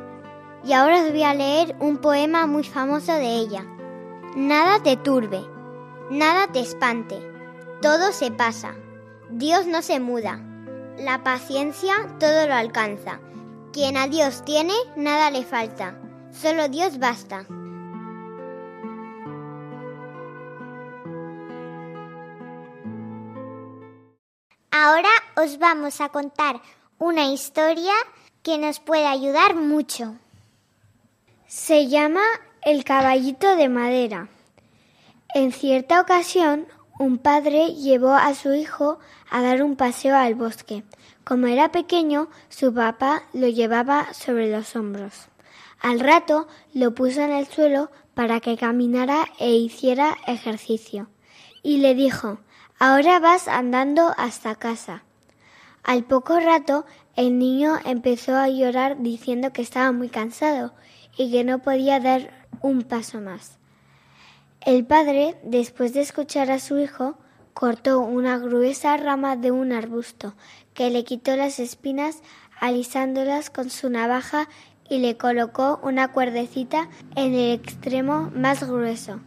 Y 0.63 0.73
ahora 0.73 1.03
os 1.03 1.11
voy 1.11 1.23
a 1.23 1.33
leer 1.33 1.75
un 1.79 1.97
poema 1.97 2.47
muy 2.47 2.63
famoso 2.63 3.13
de 3.13 3.35
ella. 3.35 3.65
Nada 4.35 4.81
te 4.81 4.97
turbe, 4.97 5.41
Nada 6.09 6.45
te 6.51 6.59
espante. 6.59 7.19
Todo 7.81 8.11
se 8.11 8.29
pasa. 8.29 8.75
Dios 9.31 9.65
no 9.65 9.81
se 9.81 9.99
muda. 9.99 10.39
La 10.99 11.23
paciencia 11.23 11.95
todo 12.19 12.45
lo 12.45 12.53
alcanza. 12.53 13.19
Quien 13.73 13.97
a 13.97 14.07
Dios 14.07 14.45
tiene, 14.45 14.73
nada 14.95 15.31
le 15.31 15.43
falta. 15.43 15.97
Solo 16.31 16.69
Dios 16.69 16.99
basta. 16.99 17.47
Ahora 24.77 25.07
os 25.37 25.57
vamos 25.57 26.01
a 26.01 26.09
contar 26.09 26.61
una 26.97 27.31
historia 27.31 27.93
que 28.43 28.57
nos 28.57 28.81
puede 28.81 29.07
ayudar 29.07 29.55
mucho. 29.55 30.17
Se 31.47 31.87
llama 31.87 32.19
El 32.61 32.83
caballito 32.83 33.55
de 33.55 33.69
madera. 33.69 34.27
En 35.33 35.53
cierta 35.53 36.01
ocasión, 36.01 36.67
un 36.99 37.19
padre 37.19 37.75
llevó 37.75 38.15
a 38.15 38.35
su 38.35 38.53
hijo 38.53 38.99
a 39.29 39.41
dar 39.41 39.63
un 39.63 39.77
paseo 39.77 40.17
al 40.17 40.35
bosque. 40.35 40.83
Como 41.23 41.47
era 41.47 41.71
pequeño, 41.71 42.27
su 42.49 42.73
papá 42.73 43.23
lo 43.31 43.47
llevaba 43.47 44.13
sobre 44.13 44.51
los 44.51 44.75
hombros. 44.75 45.29
Al 45.79 46.01
rato 46.01 46.49
lo 46.73 46.93
puso 46.93 47.21
en 47.21 47.31
el 47.31 47.47
suelo 47.47 47.91
para 48.13 48.41
que 48.41 48.57
caminara 48.57 49.25
e 49.39 49.55
hiciera 49.55 50.17
ejercicio. 50.27 51.07
Y 51.63 51.77
le 51.77 51.95
dijo, 51.95 52.39
Ahora 52.87 53.19
vas 53.19 53.47
andando 53.47 54.13
hasta 54.15 54.53
casa. 54.53 55.01
Al 55.81 56.03
poco 56.03 56.39
rato 56.39 56.85
el 57.15 57.39
niño 57.39 57.79
empezó 57.83 58.35
a 58.35 58.47
llorar 58.47 59.01
diciendo 59.01 59.51
que 59.51 59.63
estaba 59.63 59.91
muy 59.91 60.07
cansado 60.07 60.71
y 61.17 61.31
que 61.31 61.43
no 61.43 61.63
podía 61.63 61.99
dar 61.99 62.47
un 62.61 62.83
paso 62.83 63.21
más. 63.21 63.57
El 64.61 64.85
padre, 64.85 65.35
después 65.43 65.95
de 65.95 66.01
escuchar 66.01 66.51
a 66.51 66.59
su 66.59 66.77
hijo, 66.77 67.17
cortó 67.55 68.01
una 68.01 68.37
gruesa 68.37 68.95
rama 68.97 69.35
de 69.35 69.49
un 69.49 69.73
arbusto, 69.73 70.35
que 70.75 70.91
le 70.91 71.03
quitó 71.03 71.35
las 71.35 71.59
espinas 71.59 72.21
alisándolas 72.59 73.49
con 73.49 73.71
su 73.71 73.89
navaja 73.89 74.47
y 74.87 74.99
le 74.99 75.17
colocó 75.17 75.79
una 75.81 76.11
cuerdecita 76.11 76.87
en 77.15 77.33
el 77.33 77.53
extremo 77.53 78.29
más 78.35 78.63
grueso. 78.63 79.21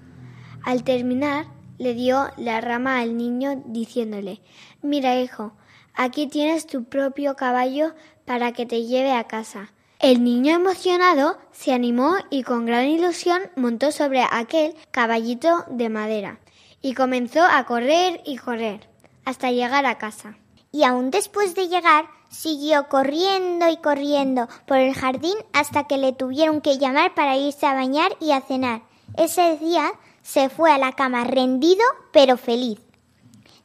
Al 0.63 0.85
terminar, 0.85 1.58
le 1.79 1.95
dio 1.95 2.29
la 2.37 2.61
rama 2.61 2.99
al 2.99 3.17
niño 3.17 3.63
diciéndole 3.67 4.41
Mira, 4.83 5.21
hijo, 5.21 5.53
aquí 5.95 6.27
tienes 6.27 6.67
tu 6.67 6.85
propio 6.85 7.37
caballo 7.37 7.95
para 8.25 8.53
que 8.53 8.67
te 8.67 8.85
lleve 8.85 9.13
a 9.13 9.25
casa. 9.25 9.73
El 10.01 10.23
niño 10.23 10.55
emocionado 10.55 11.39
se 11.51 11.73
animó 11.73 12.15
y 12.31 12.43
con 12.43 12.67
gran 12.67 12.87
ilusión 12.87 13.41
montó 13.57 13.91
sobre 13.91 14.23
aquel 14.23 14.75
caballito 14.93 15.65
de 15.69 15.89
madera 15.89 16.39
y 16.81 16.95
comenzó 16.95 17.43
a 17.43 17.65
correr 17.65 18.21
y 18.25 18.37
correr 18.37 18.89
hasta 19.25 19.51
llegar 19.51 19.87
a 19.87 19.99
casa. 19.99 20.37
Y 20.71 20.85
aún 20.85 21.11
después 21.11 21.55
de 21.55 21.69
llegar, 21.69 22.07
siguió 22.31 22.89
corriendo 22.89 23.69
y 23.69 23.79
corriendo 23.79 24.49
por 24.67 24.77
el 24.77 24.95
jardín 24.95 25.37
hasta 25.53 25.85
que 25.85 25.99
le 25.99 26.13
tuvieron 26.13 26.61
que 26.61 26.79
llamar 26.79 27.15
para 27.15 27.37
irse 27.37 27.67
a 27.67 27.75
bañar 27.75 28.17
y 28.21 28.33
a 28.33 28.41
cenar. 28.41 28.83
Ese 29.17 29.57
día 29.57 29.93
se 30.29 30.51
fue 30.51 30.71
a 30.71 30.77
la 30.77 30.93
cama 30.93 31.25
rendido 31.25 31.83
pero 32.13 32.37
feliz. 32.37 32.79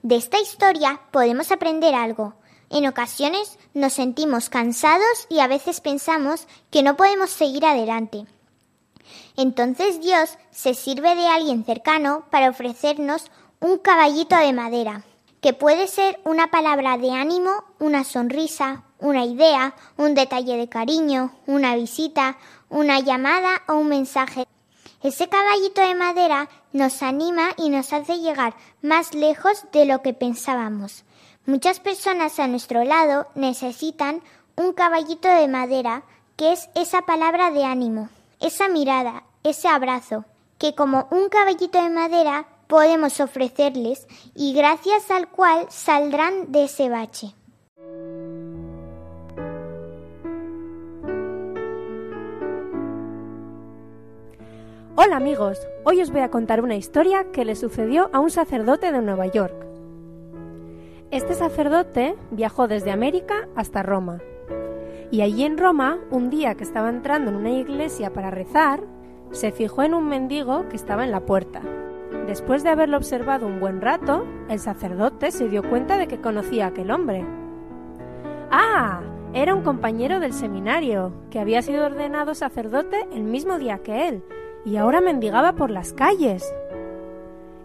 De 0.02 0.16
esta 0.16 0.40
historia 0.40 1.02
podemos 1.12 1.52
aprender 1.52 1.94
algo. 1.94 2.36
En 2.70 2.88
ocasiones 2.88 3.60
nos 3.74 3.92
sentimos 3.92 4.50
cansados 4.50 5.28
y 5.28 5.40
a 5.40 5.48
veces 5.48 5.82
pensamos 5.82 6.48
que 6.72 6.82
no 6.82 6.96
podemos 6.96 7.32
seguir 7.32 7.66
adelante. 7.66 8.26
Entonces 9.36 10.00
Dios 10.00 10.38
se 10.52 10.74
sirve 10.74 11.16
de 11.16 11.28
alguien 11.28 11.66
cercano 11.66 12.24
para 12.32 12.50
ofrecernos 12.50 13.30
un 13.60 13.78
caballito 13.78 14.38
de 14.38 14.54
madera, 14.54 15.04
que 15.42 15.52
puede 15.52 15.88
ser 15.88 16.22
una 16.24 16.50
palabra 16.50 16.98
de 16.98 17.12
ánimo, 17.12 17.52
una 17.80 18.06
sonrisa, 18.06 18.84
una 19.00 19.26
idea, 19.26 19.76
un 19.98 20.16
detalle 20.16 20.56
de 20.56 20.70
cariño, 20.70 21.34
una 21.46 21.76
visita, 21.76 22.38
una 22.70 23.02
llamada 23.02 23.64
o 23.68 23.74
un 23.74 23.90
mensaje. 23.90 24.48
Ese 25.04 25.28
caballito 25.28 25.82
de 25.82 25.96
madera 25.96 26.48
nos 26.72 27.04
anima 27.04 27.50
y 27.58 27.70
nos 27.70 27.92
hace 27.92 28.20
llegar 28.20 28.56
más 28.82 29.14
lejos 29.14 29.66
de 29.74 29.86
lo 29.86 30.02
que 30.02 30.14
pensábamos. 30.14 31.04
Muchas 31.46 31.82
personas 31.82 32.40
a 32.40 32.48
nuestro 32.48 32.86
lado 32.86 33.28
necesitan 33.36 34.22
un 34.56 34.72
caballito 34.72 35.28
de 35.28 35.50
madera, 35.50 36.04
que 36.38 36.54
es 36.54 36.70
esa 36.74 37.02
palabra 37.02 37.52
de 37.52 37.66
ánimo, 37.66 38.08
esa 38.40 38.70
mirada, 38.70 39.24
ese 39.44 39.68
abrazo, 39.68 40.24
que 40.58 40.74
como 40.74 41.10
un 41.12 41.28
caballito 41.28 41.84
de 41.84 41.90
madera 41.90 42.46
podemos 42.68 43.20
ofrecerles 43.20 44.08
y 44.36 44.54
gracias 44.54 45.12
al 45.12 45.28
cual 45.28 45.68
saldrán 45.70 46.54
de 46.54 46.64
ese 46.64 46.88
bache. 46.88 47.36
Hola 54.96 55.16
amigos, 55.16 55.58
hoy 55.86 56.02
os 56.02 56.12
voy 56.12 56.22
a 56.22 56.30
contar 56.30 56.62
una 56.62 56.76
historia 56.76 57.32
que 57.32 57.46
le 57.46 57.56
sucedió 57.56 58.12
a 58.14 58.20
un 58.20 58.30
sacerdote 58.30 58.92
de 58.92 59.02
Nueva 59.02 59.26
York. 59.26 59.56
Este 61.10 61.34
sacerdote 61.34 62.16
viajó 62.30 62.68
desde 62.68 62.92
América 62.92 63.48
hasta 63.56 63.82
Roma. 63.82 64.20
Y 65.10 65.22
allí 65.22 65.46
en 65.46 65.58
Roma, 65.58 65.98
un 66.12 66.30
día 66.30 66.54
que 66.54 66.64
estaba 66.64 66.90
entrando 66.90 67.32
en 67.32 67.38
una 67.38 67.50
iglesia 67.50 68.14
para 68.14 68.30
rezar, 68.30 68.84
se 69.32 69.52
fijó 69.52 69.82
en 69.82 69.96
un 69.96 70.08
mendigo 70.08 70.70
que 70.70 70.76
estaba 70.76 71.04
en 71.04 71.12
la 71.12 71.22
puerta. 71.22 71.62
Después 72.28 72.62
de 72.62 72.70
haberlo 72.70 72.98
observado 72.98 73.48
un 73.48 73.60
buen 73.60 73.82
rato, 73.82 74.28
el 74.48 74.60
sacerdote 74.60 75.32
se 75.32 75.50
dio 75.50 75.68
cuenta 75.68 75.98
de 75.98 76.08
que 76.08 76.22
conocía 76.22 76.66
a 76.66 76.68
aquel 76.68 76.92
hombre. 76.92 77.26
¡Ah! 78.52 79.02
Era 79.34 79.56
un 79.56 79.64
compañero 79.64 80.20
del 80.20 80.34
seminario, 80.34 81.12
que 81.32 81.40
había 81.40 81.64
sido 81.64 81.88
ordenado 81.88 82.36
sacerdote 82.36 83.08
el 83.12 83.24
mismo 83.24 83.58
día 83.58 83.80
que 83.80 84.08
él, 84.08 84.24
y 84.66 84.78
ahora 84.78 85.02
mendigaba 85.02 85.54
por 85.54 85.70
las 85.70 85.94
calles. 85.94 86.54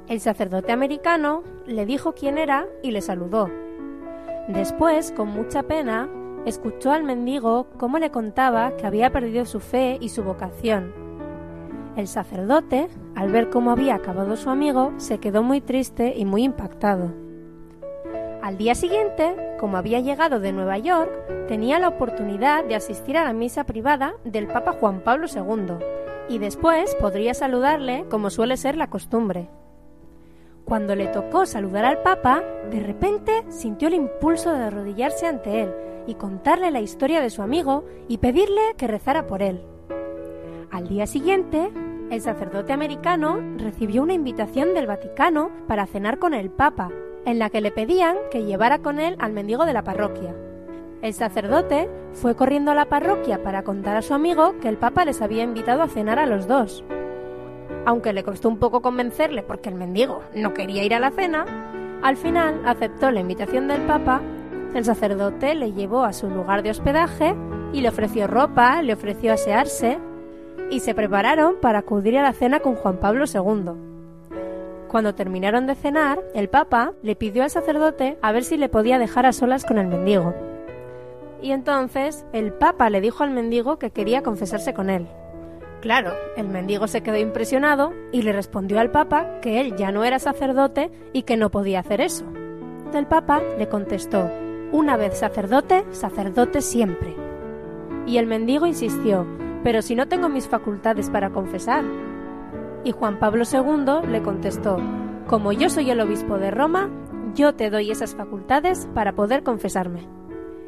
El 0.09 0.21
sacerdote 0.21 0.73
americano 0.73 1.43
le 1.67 1.87
dijo 1.87 2.15
quién 2.15 2.39
era 2.39 2.67
y 2.83 2.91
le 2.91 3.01
saludó. 3.01 3.51
Después, 4.49 5.13
con 5.13 5.29
mucha 5.29 5.63
pena, 5.63 6.09
escuchó 6.47 6.93
al 6.93 7.05
mendigo 7.05 7.67
cómo 7.77 7.99
le 7.99 8.11
contaba 8.11 8.77
que 8.77 8.87
había 8.87 9.13
perdido 9.13 9.45
su 9.45 9.61
fe 9.61 9.99
y 10.01 10.09
su 10.09 10.25
vocación. 10.25 10.93
El 11.97 12.07
sacerdote, 12.07 12.89
al 13.15 13.31
ver 13.31 13.51
cómo 13.51 13.71
había 13.71 13.97
acabado 13.97 14.37
su 14.37 14.49
amigo, 14.49 14.93
se 14.97 15.19
quedó 15.19 15.43
muy 15.43 15.61
triste 15.61 16.15
y 16.17 16.25
muy 16.25 16.45
impactado. 16.45 17.13
Al 18.41 18.57
día 18.57 18.75
siguiente, 18.75 19.37
como 19.59 19.77
había 19.77 20.01
llegado 20.01 20.41
de 20.41 20.53
Nueva 20.53 20.79
York, 20.79 21.11
tenía 21.49 21.79
la 21.79 21.89
oportunidad 21.89 22.65
de 22.65 22.77
asistir 22.77 23.19
a 23.19 23.25
la 23.25 23.33
misa 23.33 23.65
privada 23.65 24.15
del 24.25 24.47
Papa 24.47 24.73
Juan 24.73 25.01
Pablo 25.01 25.27
II 25.27 25.85
y 26.29 26.39
después 26.39 26.95
podría 26.97 27.35
saludarle 27.35 28.05
como 28.11 28.31
suele 28.31 28.57
ser 28.57 28.77
la 28.77 28.91
costumbre. 28.91 29.49
Cuando 30.65 30.95
le 30.95 31.07
tocó 31.07 31.47
saludar 31.47 31.85
al 31.85 32.03
Papa, 32.03 32.43
de 32.71 32.81
repente 32.81 33.45
sintió 33.49 33.89
el 33.89 33.95
impulso 33.95 34.53
de 34.53 34.65
arrodillarse 34.65 35.27
ante 35.27 35.63
él 35.63 35.73
y 36.07 36.15
contarle 36.15 36.71
la 36.71 36.81
historia 36.81 37.21
de 37.21 37.31
su 37.31 37.41
amigo 37.43 37.85
y 38.07 38.19
pedirle 38.19 38.61
que 38.77 38.87
rezara 38.87 39.27
por 39.27 39.43
él. 39.43 39.63
Al 40.71 40.87
día 40.87 41.07
siguiente, 41.07 41.71
el 42.11 42.21
sacerdote 42.21 42.73
americano 42.73 43.41
recibió 43.57 44.03
una 44.03 44.15
invitación 44.15 44.75
del 44.75 44.87
Vaticano 44.87 45.51
para 45.67 45.87
cenar 45.87 46.19
con 46.19 46.35
el 46.35 46.51
Papa, 46.51 46.91
en 47.25 47.39
la 47.39 47.51
que 47.51 47.61
le 47.61 47.71
pedían 47.71 48.17
que 48.31 48.45
llevara 48.45 48.79
con 48.79 49.01
él 49.01 49.17
al 49.19 49.33
mendigo 49.33 49.65
de 49.65 49.73
la 49.73 49.85
parroquia. 49.85 50.35
El 51.01 51.15
sacerdote 51.15 51.89
fue 52.13 52.35
corriendo 52.35 52.73
a 52.73 52.75
la 52.75 52.87
parroquia 52.87 53.41
para 53.41 53.63
contar 53.63 53.97
a 53.97 54.03
su 54.03 54.15
amigo 54.15 54.59
que 54.61 54.69
el 54.69 54.79
Papa 54.79 55.05
les 55.05 55.23
había 55.23 55.45
invitado 55.45 55.83
a 55.83 55.89
cenar 55.89 56.19
a 56.19 56.27
los 56.27 56.49
dos. 56.49 56.83
Aunque 57.87 58.13
le 58.13 58.25
costó 58.25 58.49
un 58.49 58.59
poco 58.59 58.83
convencerle 58.83 59.45
porque 59.45 59.69
el 59.69 59.77
mendigo 59.77 60.23
no 60.35 60.55
quería 60.55 60.83
ir 60.83 60.95
a 60.95 60.99
la 60.99 61.13
cena, 61.13 61.47
al 62.03 62.17
final 62.17 62.63
aceptó 62.67 63.13
la 63.13 63.21
invitación 63.21 63.69
del 63.69 63.83
Papa, 63.83 64.21
el 64.75 64.85
sacerdote 64.85 65.55
le 65.55 65.73
llevó 65.73 66.03
a 66.03 66.13
su 66.13 66.29
lugar 66.29 66.65
de 66.65 66.71
hospedaje 66.71 67.33
y 67.73 67.81
le 67.81 67.91
ofreció 67.91 68.27
ropa, 68.27 68.83
le 68.83 68.93
ofreció 68.93 69.33
asearse 69.33 69.99
y 70.69 70.81
se 70.81 70.97
prepararon 70.97 71.61
para 71.63 71.79
acudir 71.79 72.19
a 72.19 72.23
la 72.23 72.33
cena 72.33 72.59
con 72.59 72.75
Juan 72.75 72.99
Pablo 72.99 73.25
II. 73.33 73.71
Cuando 74.89 75.15
terminaron 75.15 75.67
de 75.69 75.77
cenar, 75.77 76.21
el 76.35 76.49
Papa 76.49 76.93
le 77.03 77.15
pidió 77.15 77.45
al 77.45 77.51
sacerdote 77.51 78.19
a 78.21 78.33
ver 78.33 78.43
si 78.43 78.57
le 78.57 78.69
podía 78.69 78.99
dejar 78.99 79.27
a 79.27 79.33
solas 79.33 79.65
con 79.65 79.79
el 79.79 79.87
mendigo 79.87 80.35
y 81.41 81.53
entonces 81.53 82.27
el 82.33 82.53
Papa 82.53 82.91
le 82.91 83.01
dijo 83.01 83.23
al 83.25 83.31
mendigo 83.31 83.79
que 83.79 83.91
quería 83.91 84.23
confesarse 84.23 84.75
con 84.75 84.91
él. 84.91 85.09
Claro, 85.81 86.13
el 86.37 86.49
mendigo 86.49 86.89
se 86.89 87.03
quedó 87.03 87.17
impresionado 87.17 87.93
y 88.11 88.23
le 88.23 88.33
respondió 88.33 88.81
al 88.81 88.91
Papa 88.91 89.41
que 89.41 89.61
él 89.61 89.77
ya 89.77 89.93
no 89.93 90.05
era 90.05 90.19
sacerdote 90.19 90.91
y 91.13 91.23
que 91.23 91.37
no 91.37 91.51
podía 91.51 91.81
hacer 91.81 92.01
eso. 92.01 92.25
El 92.93 93.07
Papa 93.07 93.41
le 93.59 93.69
contestó, 93.69 94.29
una 94.73 94.97
vez 94.97 95.19
sacerdote, 95.19 95.85
sacerdote 95.93 96.63
siempre. 96.63 97.15
Y 98.07 98.19
el 98.19 98.27
mendigo 98.27 98.67
insistió, 98.67 99.27
pero 99.63 99.83
si 99.83 99.95
no 99.95 100.09
tengo 100.09 100.29
mis 100.29 100.49
facultades 100.49 101.11
para 101.11 101.31
confesar. 101.31 101.85
Y 102.83 102.91
Juan 102.91 103.19
Pablo 103.21 103.45
II 103.51 104.09
le 104.11 104.23
contestó, 104.23 104.79
como 105.29 105.53
yo 105.53 105.71
soy 105.71 105.91
el 105.91 106.01
obispo 106.01 106.39
de 106.39 106.51
Roma, 106.51 106.91
yo 107.35 107.55
te 107.55 107.71
doy 107.71 107.91
esas 107.91 108.17
facultades 108.17 108.89
para 108.95 109.13
poder 109.13 109.43
confesarme. 109.45 110.18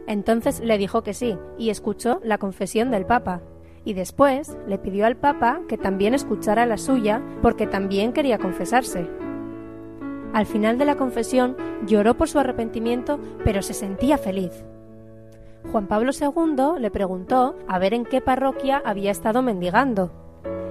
Entonces 0.06 0.60
le 0.60 0.78
dijo 0.78 1.02
que 1.02 1.14
sí 1.14 1.36
y 1.58 1.70
escuchó 1.70 2.20
la 2.24 2.38
confesión 2.38 2.90
del 2.90 3.06
Papa. 3.06 3.42
Y 3.84 3.94
después 3.94 4.56
le 4.66 4.78
pidió 4.78 5.06
al 5.06 5.16
Papa 5.16 5.60
que 5.68 5.78
también 5.78 6.14
escuchara 6.14 6.66
la 6.66 6.76
suya 6.76 7.22
porque 7.42 7.66
también 7.66 8.12
quería 8.12 8.38
confesarse. 8.38 9.08
Al 10.32 10.46
final 10.46 10.78
de 10.78 10.84
la 10.84 10.96
confesión 10.96 11.56
lloró 11.86 12.16
por 12.16 12.28
su 12.28 12.38
arrepentimiento, 12.38 13.18
pero 13.44 13.62
se 13.62 13.74
sentía 13.74 14.16
feliz. 14.18 14.64
Juan 15.72 15.86
Pablo 15.86 16.12
II 16.18 16.80
le 16.80 16.90
preguntó 16.90 17.56
a 17.68 17.78
ver 17.78 17.94
en 17.94 18.04
qué 18.04 18.20
parroquia 18.20 18.82
había 18.84 19.10
estado 19.10 19.42
mendigando. 19.42 20.12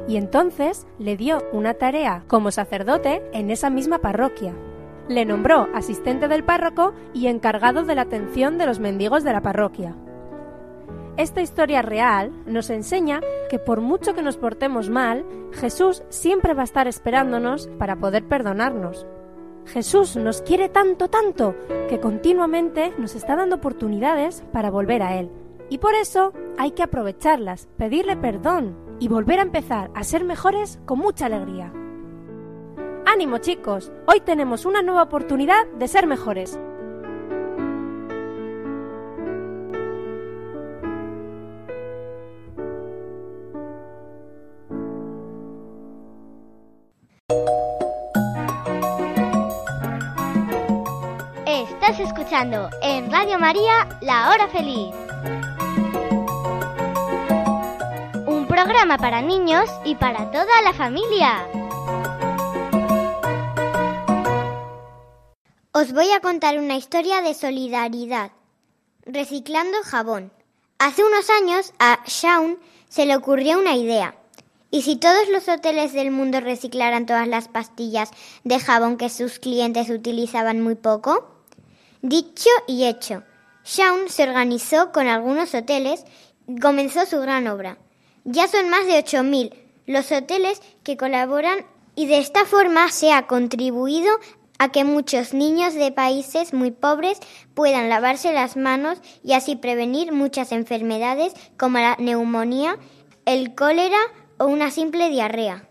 Y 0.08 0.18
entonces 0.18 0.88
le 0.98 1.18
dio 1.18 1.44
una 1.52 1.76
tarea 1.76 2.24
como 2.28 2.52
sacerdote 2.52 3.22
en 3.34 3.52
esa 3.52 3.70
misma 3.70 4.00
parroquia. 4.00 4.54
Le 5.10 5.26
nombró 5.26 5.68
asistente 5.74 6.28
del 6.28 6.44
párroco 6.44 6.94
y 7.16 7.28
encargado 7.28 7.84
de 7.84 7.96
la 7.96 8.04
atención 8.04 8.60
de 8.60 8.68
los 8.68 8.80
mendigos 8.80 9.24
de 9.24 9.34
la 9.34 9.42
parroquia. 9.42 9.96
Esta 11.18 11.42
historia 11.42 11.82
real 11.82 12.32
nos 12.46 12.70
enseña 12.70 13.20
que 13.50 13.58
por 13.58 13.82
mucho 13.82 14.14
que 14.14 14.22
nos 14.22 14.38
portemos 14.38 14.92
mal, 14.92 15.26
Jesús 15.52 16.04
siempre 16.10 16.54
va 16.54 16.62
a 16.62 16.66
estar 16.66 16.88
esperándonos 16.88 17.68
para 17.80 17.96
poder 17.96 18.24
perdonarnos. 18.28 19.08
Jesús 19.66 20.16
nos 20.16 20.44
quiere 20.44 20.70
tanto, 20.70 21.10
tanto, 21.10 21.56
que 21.90 22.00
continuamente 22.00 22.94
nos 23.00 23.16
está 23.16 23.36
dando 23.36 23.56
oportunidades 23.56 24.44
para 24.54 24.70
volver 24.70 25.02
a 25.02 25.18
Él. 25.18 25.32
Y 25.70 25.80
por 25.80 25.96
eso 25.96 26.34
hay 26.60 26.72
que 26.72 26.84
aprovecharlas, 26.84 27.68
pedirle 27.78 28.16
perdón 28.16 28.78
y 29.00 29.08
volver 29.08 29.40
a 29.40 29.44
empezar 29.44 29.90
a 29.96 30.04
ser 30.04 30.24
mejores 30.24 30.80
con 30.86 31.00
mucha 31.00 31.26
alegría. 31.26 31.74
¡Ánimo 33.12 33.40
chicos! 33.40 33.92
Hoy 34.06 34.20
tenemos 34.20 34.66
una 34.66 34.84
nueva 34.84 35.02
oportunidad 35.02 35.66
de 35.80 35.88
ser 35.88 36.06
mejores. 36.06 36.60
Estás 51.48 52.00
escuchando 52.00 52.70
en 52.84 53.12
Radio 53.12 53.40
María 53.40 53.90
La 54.02 54.30
Hora 54.30 54.48
Feliz. 54.50 54.94
Un 58.28 58.46
programa 58.48 59.00
para 59.00 59.24
niños 59.24 59.68
y 59.84 59.96
para 59.96 60.30
toda 60.30 60.62
la 60.62 60.74
familia. 60.74 61.48
Os 65.82 65.94
voy 65.94 66.12
a 66.12 66.20
contar 66.20 66.60
una 66.60 66.76
historia 66.76 67.22
de 67.22 67.34
solidaridad. 67.34 68.32
Reciclando 69.06 69.78
jabón. 69.86 70.30
Hace 70.78 71.06
unos 71.06 71.30
años 71.30 71.72
a 71.80 72.00
Shaun 72.06 72.60
se 72.90 73.06
le 73.06 73.16
ocurrió 73.16 73.58
una 73.58 73.78
idea. 73.78 74.14
¿Y 74.72 74.82
si 74.82 74.98
todos 74.98 75.30
los 75.30 75.48
hoteles 75.48 75.94
del 75.94 76.12
mundo 76.12 76.42
reciclaran 76.42 77.06
todas 77.06 77.30
las 77.30 77.48
pastillas 77.48 78.12
de 78.44 78.60
jabón 78.60 78.98
que 78.98 79.08
sus 79.08 79.40
clientes 79.40 79.90
utilizaban 79.90 80.60
muy 80.60 80.76
poco? 80.76 81.46
Dicho 82.02 82.50
y 82.68 82.84
hecho. 82.84 83.24
Shaun 83.64 84.10
se 84.10 84.24
organizó 84.24 84.92
con 84.92 85.08
algunos 85.08 85.54
hoteles 85.54 86.04
y 86.46 86.60
comenzó 86.60 87.06
su 87.06 87.22
gran 87.22 87.48
obra. 87.48 87.78
Ya 88.26 88.50
son 88.50 88.70
más 88.70 88.86
de 88.86 89.02
8.000 89.02 89.54
los 89.86 90.12
hoteles 90.12 90.62
que 90.84 90.98
colaboran 90.98 91.66
y 91.96 92.08
de 92.08 92.18
esta 92.18 92.46
forma 92.46 92.90
se 92.92 93.14
ha 93.14 93.28
contribuido 93.28 94.10
a 94.60 94.70
que 94.70 94.84
muchos 94.84 95.34
niños 95.34 95.74
de 95.74 95.92
países 95.92 96.54
muy 96.54 96.72
pobres 96.72 97.20
puedan 97.54 97.90
lavarse 97.90 98.34
las 98.34 98.58
manos 98.58 99.00
y 99.24 99.34
así 99.34 99.56
prevenir 99.56 100.12
muchas 100.12 100.52
enfermedades 100.52 101.34
como 101.58 101.80
la 101.80 101.96
neumonía, 101.98 102.78
el 103.26 103.56
cólera 103.56 103.98
o 104.38 104.46
una 104.46 104.70
simple 104.70 105.10
diarrea. 105.10 105.64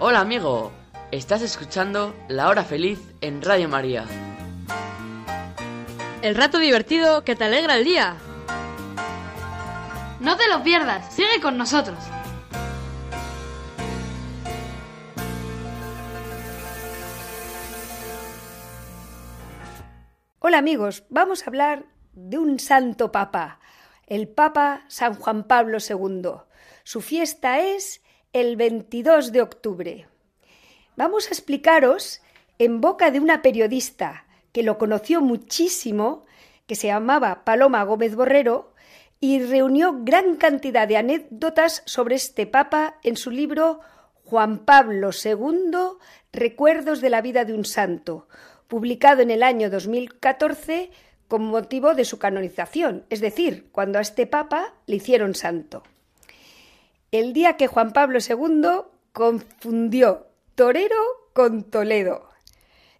Hola 0.00 0.20
amigo, 0.20 0.72
estás 1.12 1.42
escuchando 1.42 2.14
La 2.28 2.48
Hora 2.48 2.64
Feliz 2.64 2.98
en 3.20 3.42
Radio 3.42 3.68
María. 3.68 4.06
El 6.22 6.34
rato 6.34 6.58
divertido 6.58 7.22
que 7.22 7.36
te 7.36 7.44
alegra 7.44 7.76
el 7.76 7.84
día. 7.84 8.16
No 10.18 10.36
te 10.36 10.48
lo 10.48 10.62
pierdas, 10.62 11.14
sigue 11.14 11.40
con 11.40 11.56
nosotros. 11.56 11.98
Hola 20.42 20.56
amigos, 20.56 21.04
vamos 21.10 21.42
a 21.42 21.50
hablar 21.50 21.84
de 22.14 22.38
un 22.38 22.58
santo 22.60 23.12
papa, 23.12 23.60
el 24.06 24.26
Papa 24.26 24.86
San 24.88 25.12
Juan 25.12 25.46
Pablo 25.46 25.76
II. 25.86 26.30
Su 26.82 27.02
fiesta 27.02 27.60
es 27.60 28.00
el 28.32 28.56
22 28.56 29.32
de 29.32 29.42
octubre. 29.42 30.08
Vamos 30.96 31.26
a 31.26 31.28
explicaros 31.28 32.22
en 32.58 32.80
boca 32.80 33.10
de 33.10 33.20
una 33.20 33.42
periodista 33.42 34.24
que 34.52 34.62
lo 34.62 34.78
conoció 34.78 35.20
muchísimo, 35.20 36.24
que 36.66 36.74
se 36.74 36.86
llamaba 36.86 37.44
Paloma 37.44 37.82
Gómez 37.82 38.16
Borrero, 38.16 38.72
y 39.20 39.42
reunió 39.42 39.98
gran 40.04 40.36
cantidad 40.36 40.88
de 40.88 40.96
anécdotas 40.96 41.82
sobre 41.84 42.14
este 42.14 42.46
Papa 42.46 42.96
en 43.02 43.18
su 43.18 43.30
libro 43.30 43.80
Juan 44.24 44.60
Pablo 44.60 45.10
II, 45.22 45.98
Recuerdos 46.32 47.02
de 47.02 47.10
la 47.10 47.20
vida 47.20 47.44
de 47.44 47.52
un 47.52 47.66
santo, 47.66 48.26
publicado 48.70 49.20
en 49.20 49.30
el 49.30 49.42
año 49.42 49.68
2014 49.68 50.90
con 51.28 51.44
motivo 51.44 51.94
de 51.94 52.06
su 52.06 52.18
canonización, 52.18 53.04
es 53.10 53.20
decir, 53.20 53.68
cuando 53.72 53.98
a 53.98 54.02
este 54.02 54.26
Papa 54.26 54.72
le 54.86 54.96
hicieron 54.96 55.34
santo. 55.34 55.82
El 57.10 57.34
día 57.34 57.56
que 57.56 57.66
Juan 57.66 57.92
Pablo 57.92 58.20
II 58.26 58.88
confundió 59.12 60.28
torero 60.54 60.96
con 61.32 61.64
Toledo. 61.64 62.30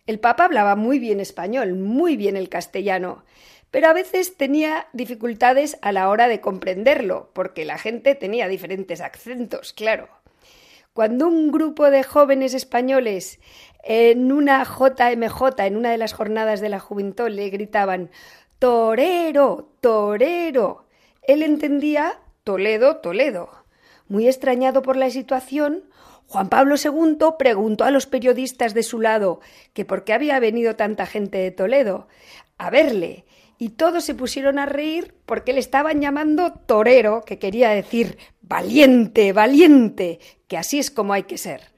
El 0.06 0.18
Papa 0.18 0.44
hablaba 0.44 0.74
muy 0.74 0.98
bien 0.98 1.20
español, 1.20 1.74
muy 1.74 2.16
bien 2.16 2.36
el 2.36 2.48
castellano, 2.48 3.24
pero 3.70 3.88
a 3.88 3.92
veces 3.92 4.36
tenía 4.36 4.88
dificultades 4.92 5.78
a 5.82 5.92
la 5.92 6.08
hora 6.08 6.26
de 6.26 6.40
comprenderlo, 6.40 7.30
porque 7.32 7.64
la 7.64 7.78
gente 7.78 8.16
tenía 8.16 8.48
diferentes 8.48 9.00
acentos, 9.00 9.72
claro. 9.72 10.08
Cuando 10.92 11.28
un 11.28 11.52
grupo 11.52 11.88
de 11.90 12.02
jóvenes 12.02 12.52
españoles 12.54 13.38
en 13.82 14.32
una 14.32 14.64
JMJ, 14.64 15.60
en 15.60 15.76
una 15.76 15.90
de 15.90 15.98
las 15.98 16.12
jornadas 16.12 16.60
de 16.60 16.68
la 16.68 16.80
juventud, 16.80 17.28
le 17.28 17.50
gritaban 17.50 18.10
Torero, 18.58 19.70
torero, 19.80 20.86
él 21.22 21.42
entendía 21.42 22.20
Toledo, 22.44 22.96
Toledo. 22.96 23.50
Muy 24.08 24.26
extrañado 24.26 24.82
por 24.82 24.96
la 24.96 25.10
situación, 25.10 25.84
Juan 26.26 26.48
Pablo 26.48 26.76
II 26.76 27.18
preguntó 27.38 27.84
a 27.84 27.90
los 27.90 28.06
periodistas 28.06 28.74
de 28.74 28.82
su 28.82 29.00
lado 29.00 29.40
que 29.72 29.84
por 29.84 30.04
qué 30.04 30.12
había 30.12 30.38
venido 30.40 30.76
tanta 30.76 31.06
gente 31.06 31.38
de 31.38 31.50
Toledo 31.50 32.08
a 32.58 32.70
verle, 32.70 33.24
y 33.58 33.70
todos 33.70 34.04
se 34.04 34.14
pusieron 34.14 34.58
a 34.58 34.66
reír 34.66 35.14
porque 35.26 35.52
le 35.52 35.60
estaban 35.60 36.00
llamando 36.00 36.52
torero, 36.52 37.22
que 37.26 37.38
quería 37.38 37.68
decir 37.68 38.16
valiente, 38.40 39.34
valiente, 39.34 40.18
que 40.48 40.56
así 40.56 40.78
es 40.78 40.90
como 40.90 41.12
hay 41.12 41.24
que 41.24 41.36
ser. 41.36 41.69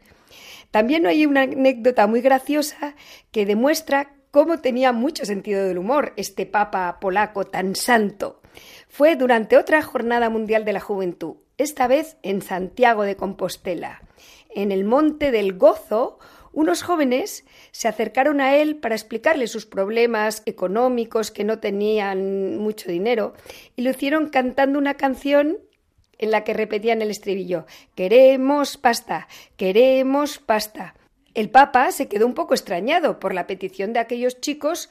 También 0.73 1.07
hay 1.07 1.27
una 1.27 1.43
anécdota 1.43 2.07
muy 2.07 2.23
graciosa 2.23 2.97
que 3.31 3.47
demuestra 3.47 4.17
cómo 4.31 4.59
tenía 4.61 4.93
mucho 4.93 5.27
sentido 5.27 5.65
del 5.69 5.77
humor 5.77 6.15
este 6.17 6.47
papa 6.47 6.99
polaco 6.99 7.45
tan 7.45 7.77
santo. 7.77 8.41
Fue 8.89 9.15
durante 9.15 9.59
otra 9.59 9.83
jornada 9.83 10.31
mundial 10.31 10.65
de 10.65 10.73
la 10.73 10.81
juventud, 10.81 11.37
esta 11.59 11.87
vez 11.87 12.17
en 12.23 12.41
Santiago 12.41 13.03
de 13.05 13.17
Compostela. 13.17 14.03
En 14.49 14.73
el 14.73 14.85
Monte 14.85 15.31
del 15.31 15.59
Gozo, 15.59 16.19
unos 16.53 16.83
jóvenes 16.83 17.45
se 17.71 17.89
acercaron 17.89 18.41
a 18.41 18.57
él 18.57 18.77
para 18.77 18.95
explicarle 18.95 19.49
sus 19.49 19.67
problemas 19.67 20.43
económicos, 20.47 21.31
que 21.31 21.45
no 21.45 21.59
tenían 21.59 22.57
mucho 22.57 22.91
dinero, 22.91 23.35
y 23.77 23.83
lo 23.83 23.91
hicieron 23.91 24.31
cantando 24.31 24.79
una 24.79 24.95
canción 24.95 25.59
en 26.23 26.31
la 26.31 26.45
que 26.45 26.55
repetían 26.55 27.03
el 27.03 27.11
estribillo 27.11 27.67
Queremos 27.95 28.79
pasta, 28.79 29.29
queremos 29.57 30.39
pasta. 30.39 30.95
El 31.35 31.51
Papa 31.51 31.93
se 31.93 32.09
quedó 32.09 32.27
un 32.27 32.35
poco 32.35 32.55
extrañado 32.55 33.19
por 33.19 33.35
la 33.35 33.47
petición 33.47 33.93
de 33.93 33.99
aquellos 33.99 34.41
chicos 34.41 34.89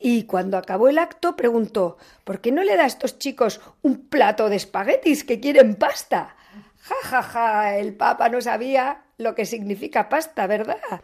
y 0.00 0.24
cuando 0.24 0.56
acabó 0.56 0.88
el 0.88 0.98
acto 0.98 1.36
preguntó 1.36 1.98
¿Por 2.24 2.40
qué 2.40 2.50
no 2.50 2.64
le 2.64 2.76
da 2.76 2.84
a 2.84 2.86
estos 2.86 3.18
chicos 3.18 3.60
un 3.82 4.08
plato 4.08 4.48
de 4.48 4.56
espaguetis 4.56 5.24
que 5.24 5.38
quieren 5.38 5.76
pasta? 5.76 6.36
Ja, 6.80 6.94
ja, 7.02 7.22
ja, 7.22 7.76
el 7.76 7.94
Papa 7.94 8.30
no 8.30 8.40
sabía 8.40 9.02
lo 9.18 9.34
que 9.34 9.44
significa 9.44 10.08
pasta, 10.08 10.46
¿verdad? 10.46 11.02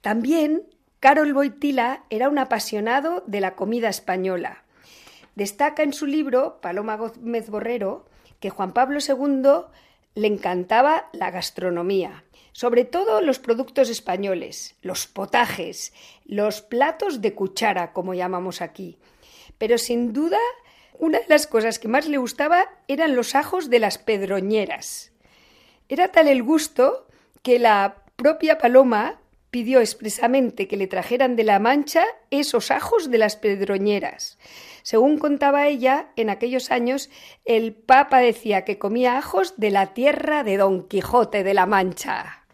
También 0.00 0.62
Carol 1.00 1.34
Boitila 1.34 2.04
era 2.08 2.30
un 2.30 2.38
apasionado 2.38 3.22
de 3.26 3.40
la 3.40 3.54
comida 3.54 3.88
española. 3.90 4.64
Destaca 5.34 5.82
en 5.82 5.92
su 5.92 6.06
libro 6.06 6.60
Paloma 6.60 6.96
Gómez 6.96 7.50
Borrero 7.50 8.06
que 8.40 8.50
Juan 8.50 8.72
Pablo 8.72 8.98
II 9.06 9.66
le 10.14 10.26
encantaba 10.26 11.08
la 11.12 11.30
gastronomía, 11.30 12.24
sobre 12.52 12.84
todo 12.84 13.20
los 13.20 13.38
productos 13.38 13.88
españoles, 13.88 14.74
los 14.82 15.06
potajes, 15.06 15.92
los 16.24 16.60
platos 16.60 17.20
de 17.20 17.34
cuchara, 17.34 17.92
como 17.92 18.14
llamamos 18.14 18.60
aquí. 18.60 18.98
Pero 19.58 19.78
sin 19.78 20.12
duda, 20.12 20.38
una 20.98 21.18
de 21.20 21.26
las 21.28 21.46
cosas 21.46 21.78
que 21.78 21.88
más 21.88 22.08
le 22.08 22.18
gustaba 22.18 22.68
eran 22.88 23.14
los 23.14 23.34
ajos 23.34 23.70
de 23.70 23.78
las 23.78 23.98
pedroñeras. 23.98 25.12
Era 25.88 26.08
tal 26.08 26.28
el 26.28 26.42
gusto 26.42 27.06
que 27.42 27.58
la 27.58 28.02
propia 28.16 28.58
Paloma 28.58 29.20
pidió 29.50 29.80
expresamente 29.80 30.68
que 30.68 30.76
le 30.76 30.86
trajeran 30.86 31.36
de 31.36 31.44
la 31.44 31.58
Mancha 31.58 32.04
esos 32.30 32.70
ajos 32.70 33.10
de 33.10 33.18
las 33.18 33.36
pedroñeras. 33.36 34.38
Según 34.88 35.18
contaba 35.18 35.66
ella, 35.66 36.12
en 36.16 36.30
aquellos 36.30 36.70
años 36.70 37.10
el 37.44 37.74
Papa 37.74 38.20
decía 38.20 38.64
que 38.64 38.78
comía 38.78 39.18
ajos 39.18 39.52
de 39.58 39.70
la 39.70 39.92
tierra 39.92 40.44
de 40.44 40.56
Don 40.56 40.88
Quijote 40.88 41.44
de 41.44 41.52
la 41.52 41.66
Mancha. 41.66 42.46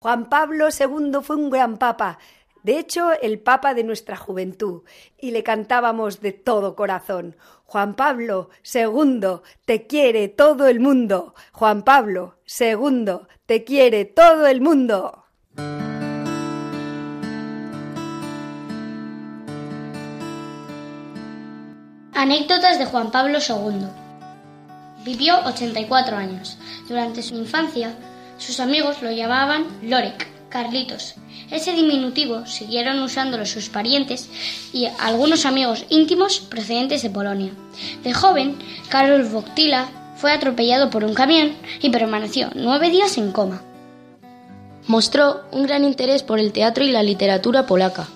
Juan 0.00 0.28
Pablo 0.28 0.70
II 0.76 1.20
fue 1.22 1.36
un 1.36 1.50
gran 1.50 1.76
papa, 1.76 2.18
de 2.64 2.80
hecho 2.80 3.12
el 3.12 3.38
papa 3.38 3.74
de 3.74 3.84
nuestra 3.84 4.16
juventud, 4.16 4.82
y 5.16 5.30
le 5.30 5.44
cantábamos 5.44 6.20
de 6.20 6.32
todo 6.32 6.74
corazón. 6.74 7.36
Juan 7.62 7.94
Pablo 7.94 8.50
II, 8.64 9.42
te 9.64 9.86
quiere 9.86 10.26
todo 10.26 10.66
el 10.66 10.80
mundo. 10.80 11.36
Juan 11.52 11.84
Pablo 11.84 12.38
II, 12.58 13.20
te 13.46 13.62
quiere 13.62 14.04
todo 14.04 14.48
el 14.48 14.62
mundo. 14.62 15.26
Anécdotas 22.22 22.78
de 22.78 22.86
Juan 22.86 23.10
Pablo 23.10 23.40
II. 23.40 23.84
Vivió 25.04 25.40
84 25.44 26.16
años. 26.16 26.56
Durante 26.88 27.20
su 27.20 27.34
infancia, 27.34 27.96
sus 28.38 28.60
amigos 28.60 29.02
lo 29.02 29.10
llamaban 29.10 29.66
Lorek, 29.82 30.28
Carlitos. 30.48 31.16
Ese 31.50 31.72
diminutivo 31.72 32.46
siguieron 32.46 33.00
usándolo 33.00 33.44
sus 33.44 33.70
parientes 33.70 34.30
y 34.72 34.86
algunos 35.00 35.46
amigos 35.46 35.84
íntimos 35.88 36.38
procedentes 36.38 37.02
de 37.02 37.10
Polonia. 37.10 37.50
De 38.04 38.12
joven, 38.14 38.56
Karol 38.88 39.24
Wojtyla 39.24 39.88
fue 40.14 40.30
atropellado 40.30 40.90
por 40.90 41.02
un 41.02 41.14
camión 41.14 41.56
y 41.80 41.90
permaneció 41.90 42.50
nueve 42.54 42.90
días 42.90 43.18
en 43.18 43.32
coma. 43.32 43.62
Mostró 44.86 45.40
un 45.50 45.64
gran 45.64 45.82
interés 45.82 46.22
por 46.22 46.38
el 46.38 46.52
teatro 46.52 46.84
y 46.84 46.92
la 46.92 47.02
literatura 47.02 47.66
polaca. 47.66 48.06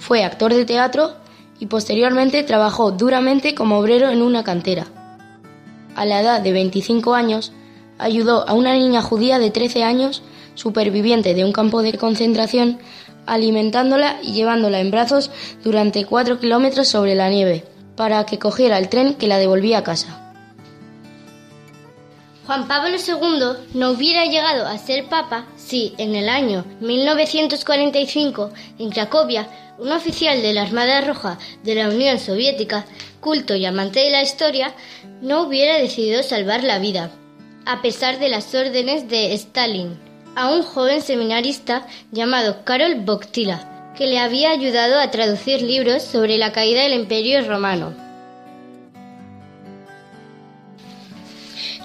Fue 0.00 0.22
actor 0.22 0.52
de 0.52 0.66
teatro 0.66 1.23
y 1.58 1.66
posteriormente 1.66 2.42
trabajó 2.42 2.92
duramente 2.92 3.54
como 3.54 3.78
obrero 3.78 4.10
en 4.10 4.22
una 4.22 4.44
cantera. 4.44 4.86
A 5.94 6.04
la 6.04 6.20
edad 6.20 6.40
de 6.40 6.52
25 6.52 7.14
años, 7.14 7.52
ayudó 7.98 8.48
a 8.48 8.54
una 8.54 8.74
niña 8.74 9.02
judía 9.02 9.38
de 9.38 9.50
13 9.50 9.84
años, 9.84 10.22
superviviente 10.54 11.34
de 11.34 11.44
un 11.44 11.52
campo 11.52 11.82
de 11.82 11.96
concentración, 11.96 12.78
alimentándola 13.26 14.18
y 14.22 14.32
llevándola 14.32 14.80
en 14.80 14.90
brazos 14.90 15.30
durante 15.62 16.04
4 16.04 16.40
kilómetros 16.40 16.88
sobre 16.88 17.14
la 17.14 17.30
nieve, 17.30 17.64
para 17.96 18.24
que 18.26 18.38
cogiera 18.38 18.78
el 18.78 18.88
tren 18.88 19.14
que 19.14 19.28
la 19.28 19.38
devolvía 19.38 19.78
a 19.78 19.84
casa. 19.84 20.20
Juan 22.46 22.68
Pablo 22.68 22.96
II 22.98 23.64
no 23.72 23.92
hubiera 23.92 24.26
llegado 24.26 24.66
a 24.66 24.76
ser 24.76 25.06
papa 25.08 25.46
si, 25.56 25.94
en 25.96 26.14
el 26.14 26.28
año 26.28 26.66
1945, 26.80 28.50
en 28.78 28.90
Cracovia, 28.90 29.48
un 29.78 29.90
oficial 29.90 30.40
de 30.42 30.52
la 30.52 30.62
Armada 30.62 31.00
Roja 31.00 31.38
de 31.62 31.74
la 31.74 31.88
Unión 31.88 32.18
Soviética, 32.18 32.84
culto 33.20 33.54
y 33.54 33.66
amante 33.66 34.00
de 34.00 34.10
la 34.10 34.22
historia, 34.22 34.74
no 35.20 35.42
hubiera 35.42 35.78
decidido 35.78 36.22
salvar 36.22 36.62
la 36.62 36.78
vida, 36.78 37.10
a 37.66 37.82
pesar 37.82 38.18
de 38.18 38.28
las 38.28 38.54
órdenes 38.54 39.08
de 39.08 39.32
Stalin, 39.34 39.98
a 40.36 40.52
un 40.52 40.62
joven 40.62 41.00
seminarista 41.00 41.86
llamado 42.12 42.64
Karol 42.64 43.02
Wojtyla, 43.06 43.92
que 43.96 44.06
le 44.06 44.18
había 44.18 44.50
ayudado 44.50 45.00
a 45.00 45.10
traducir 45.10 45.62
libros 45.62 46.02
sobre 46.02 46.36
la 46.36 46.52
caída 46.52 46.82
del 46.82 46.94
Imperio 46.94 47.46
Romano. 47.46 47.94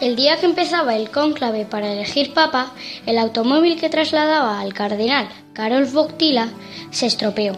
El 0.02 0.16
día 0.16 0.38
que 0.38 0.46
empezaba 0.46 0.96
el 0.96 1.12
cónclave 1.12 1.66
para 1.66 1.92
elegir 1.92 2.34
papa, 2.34 2.72
el 3.06 3.18
automóvil 3.18 3.80
que 3.80 3.90
trasladaba 3.90 4.62
al 4.62 4.74
cardenal 4.74 5.28
Karol 5.54 5.88
Wojtyla 5.94 6.48
se 6.90 7.06
estropeó. 7.06 7.54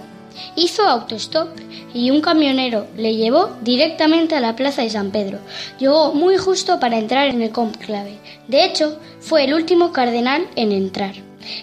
Hizo 0.56 0.84
autostop 0.84 1.50
y 1.94 2.12
un 2.12 2.22
camionero 2.22 2.88
le 2.98 3.16
llevó 3.16 3.52
directamente 3.62 4.36
a 4.36 4.42
la 4.42 4.56
plaza 4.56 4.82
de 4.82 4.90
San 4.90 5.12
Pedro. 5.12 5.40
Llegó 5.80 6.14
muy 6.14 6.38
justo 6.38 6.80
para 6.80 6.98
entrar 6.98 7.28
en 7.28 7.42
el 7.42 7.52
cónclave. 7.52 8.18
De 8.48 8.66
hecho, 8.66 9.00
fue 9.20 9.46
el 9.46 9.54
último 9.54 9.92
cardenal 9.92 10.48
en 10.56 10.72
entrar. 10.72 11.16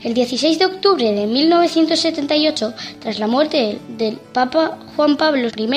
El 0.02 0.14
16 0.14 0.58
de 0.58 0.66
octubre 0.66 1.12
de 1.12 1.26
1978, 1.26 2.74
tras 3.00 3.18
la 3.18 3.26
muerte 3.26 3.78
del 3.88 4.16
Papa 4.16 4.78
Juan 4.96 5.16
Pablo 5.16 5.48
I, 5.56 5.70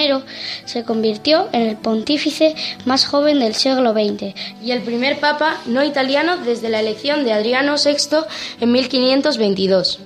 se 0.65 0.83
convirtió 0.83 1.47
en 1.51 1.61
el 1.61 1.77
pontífice 1.77 2.55
más 2.85 3.05
joven 3.05 3.39
del 3.39 3.55
siglo 3.55 3.93
XX 3.93 4.33
y 4.63 4.71
el 4.71 4.81
primer 4.81 5.19
papa 5.19 5.57
no 5.65 5.83
italiano 5.83 6.37
desde 6.37 6.69
la 6.69 6.79
elección 6.79 7.23
de 7.23 7.33
Adriano 7.33 7.75
VI 7.75 8.25
en 8.59 8.71
1522. 8.71 9.99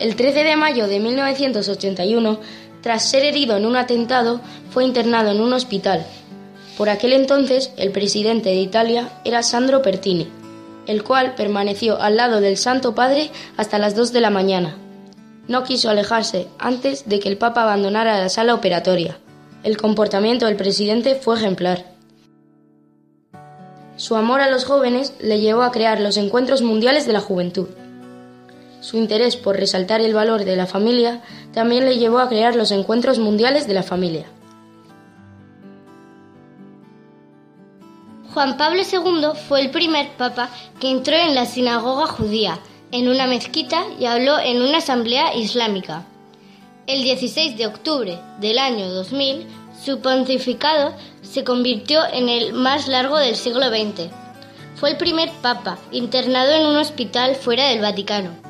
El 0.00 0.16
13 0.16 0.42
de 0.42 0.56
mayo 0.56 0.88
de 0.88 0.98
1981, 0.98 2.40
tras 2.82 3.08
ser 3.08 3.24
herido 3.24 3.56
en 3.56 3.64
un 3.64 3.76
atentado, 3.76 4.40
fue 4.70 4.84
internado 4.84 5.30
en 5.30 5.40
un 5.40 5.52
hospital. 5.52 6.04
Por 6.76 6.88
aquel 6.88 7.12
entonces, 7.12 7.70
el 7.76 7.92
presidente 7.92 8.48
de 8.48 8.56
Italia 8.56 9.10
era 9.24 9.44
Sandro 9.44 9.82
Pertini 9.82 10.40
el 10.90 11.04
cual 11.04 11.36
permaneció 11.36 12.00
al 12.00 12.16
lado 12.16 12.40
del 12.40 12.56
Santo 12.56 12.96
Padre 12.96 13.30
hasta 13.56 13.78
las 13.78 13.94
dos 13.94 14.12
de 14.12 14.20
la 14.20 14.30
mañana. 14.30 14.76
No 15.46 15.62
quiso 15.62 15.88
alejarse 15.88 16.48
antes 16.58 17.08
de 17.08 17.20
que 17.20 17.28
el 17.28 17.38
Papa 17.38 17.62
abandonara 17.62 18.18
la 18.18 18.28
sala 18.28 18.54
operatoria. 18.54 19.18
El 19.62 19.76
comportamiento 19.76 20.46
del 20.46 20.56
presidente 20.56 21.14
fue 21.14 21.36
ejemplar. 21.36 21.84
Su 23.96 24.16
amor 24.16 24.40
a 24.40 24.50
los 24.50 24.64
jóvenes 24.64 25.14
le 25.20 25.40
llevó 25.40 25.62
a 25.62 25.70
crear 25.70 26.00
los 26.00 26.16
Encuentros 26.16 26.62
Mundiales 26.62 27.06
de 27.06 27.12
la 27.12 27.20
Juventud. 27.20 27.68
Su 28.80 28.96
interés 28.96 29.36
por 29.36 29.56
resaltar 29.56 30.00
el 30.00 30.14
valor 30.14 30.44
de 30.44 30.56
la 30.56 30.66
familia 30.66 31.20
también 31.52 31.84
le 31.84 31.98
llevó 31.98 32.18
a 32.18 32.28
crear 32.28 32.56
los 32.56 32.70
Encuentros 32.70 33.18
Mundiales 33.18 33.66
de 33.66 33.74
la 33.74 33.82
Familia. 33.82 34.26
Juan 38.32 38.56
Pablo 38.56 38.82
II 38.90 39.38
fue 39.48 39.60
el 39.60 39.70
primer 39.70 40.08
papa 40.16 40.50
que 40.78 40.90
entró 40.90 41.16
en 41.16 41.34
la 41.34 41.46
sinagoga 41.46 42.06
judía, 42.06 42.60
en 42.92 43.08
una 43.08 43.26
mezquita 43.26 43.84
y 43.98 44.06
habló 44.06 44.38
en 44.38 44.62
una 44.62 44.78
asamblea 44.78 45.34
islámica. 45.34 46.04
El 46.86 47.02
16 47.02 47.58
de 47.58 47.66
octubre 47.66 48.18
del 48.40 48.58
año 48.58 48.88
2000, 48.88 49.46
su 49.84 50.00
pontificado 50.00 50.94
se 51.22 51.44
convirtió 51.44 52.00
en 52.12 52.28
el 52.28 52.52
más 52.52 52.88
largo 52.88 53.18
del 53.18 53.36
siglo 53.36 53.68
XX. 53.68 54.10
Fue 54.76 54.90
el 54.90 54.96
primer 54.96 55.30
papa 55.42 55.78
internado 55.90 56.52
en 56.52 56.66
un 56.66 56.76
hospital 56.76 57.34
fuera 57.34 57.68
del 57.68 57.80
Vaticano. 57.80 58.49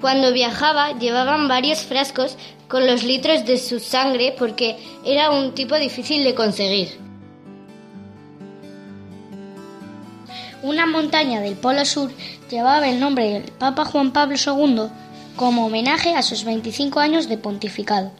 Cuando 0.00 0.32
viajaba 0.32 0.98
llevaban 0.98 1.48
varios 1.48 1.80
frascos 1.80 2.36
con 2.68 2.86
los 2.86 3.02
litros 3.02 3.44
de 3.44 3.58
su 3.58 3.80
sangre 3.80 4.34
porque 4.38 4.76
era 5.04 5.30
un 5.30 5.54
tipo 5.54 5.76
difícil 5.76 6.22
de 6.22 6.34
conseguir. 6.34 6.98
Una 10.62 10.86
montaña 10.86 11.40
del 11.40 11.54
Polo 11.54 11.84
Sur 11.84 12.10
llevaba 12.50 12.88
el 12.88 13.00
nombre 13.00 13.30
del 13.30 13.52
Papa 13.52 13.84
Juan 13.84 14.12
Pablo 14.12 14.36
II 14.36 14.88
como 15.36 15.66
homenaje 15.66 16.14
a 16.14 16.22
sus 16.22 16.44
25 16.44 16.98
años 16.98 17.28
de 17.28 17.38
pontificado. 17.38 18.10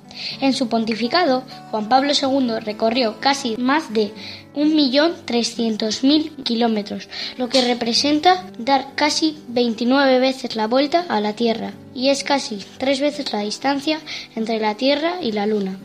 En 0.40 0.52
su 0.52 0.68
pontificado, 0.68 1.42
Juan 1.70 1.88
Pablo 1.88 2.12
II 2.12 2.60
recorrió 2.60 3.20
casi 3.20 3.56
más 3.56 3.92
de 3.92 4.14
1.300.000 4.54 6.42
kilómetros, 6.42 7.08
lo 7.36 7.48
que 7.48 7.62
representa 7.62 8.44
dar 8.58 8.94
casi 8.94 9.36
29 9.48 10.18
veces 10.18 10.56
la 10.56 10.66
vuelta 10.66 11.04
a 11.08 11.20
la 11.20 11.34
Tierra, 11.34 11.72
y 11.94 12.08
es 12.08 12.24
casi 12.24 12.64
tres 12.78 13.00
veces 13.00 13.32
la 13.32 13.40
distancia 13.40 14.00
entre 14.34 14.58
la 14.58 14.74
Tierra 14.74 15.16
y 15.22 15.32
la 15.32 15.46
Luna. 15.46 15.78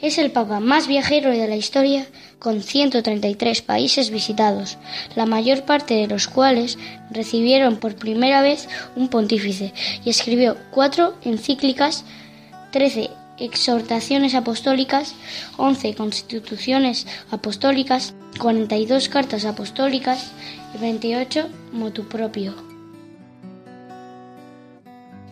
Es 0.00 0.18
el 0.18 0.30
Papa 0.30 0.60
más 0.60 0.86
viajero 0.86 1.30
de 1.30 1.48
la 1.48 1.56
historia, 1.56 2.06
con 2.38 2.62
133 2.62 3.62
países 3.62 4.10
visitados, 4.10 4.78
la 5.16 5.26
mayor 5.26 5.64
parte 5.64 5.94
de 5.94 6.06
los 6.06 6.28
cuales 6.28 6.78
recibieron 7.10 7.78
por 7.78 7.96
primera 7.96 8.42
vez 8.42 8.68
un 8.94 9.08
pontífice, 9.08 9.72
y 10.04 10.10
escribió 10.10 10.56
cuatro 10.70 11.14
encíclicas, 11.24 12.04
13 12.70 13.10
exhortaciones 13.40 14.34
apostólicas, 14.34 15.14
11 15.56 15.94
constituciones 15.94 17.06
apostólicas, 17.30 18.14
42 18.38 19.08
cartas 19.08 19.44
apostólicas 19.44 20.32
y 20.74 20.78
28 20.78 21.48
motu 21.72 22.08
propio. 22.08 22.54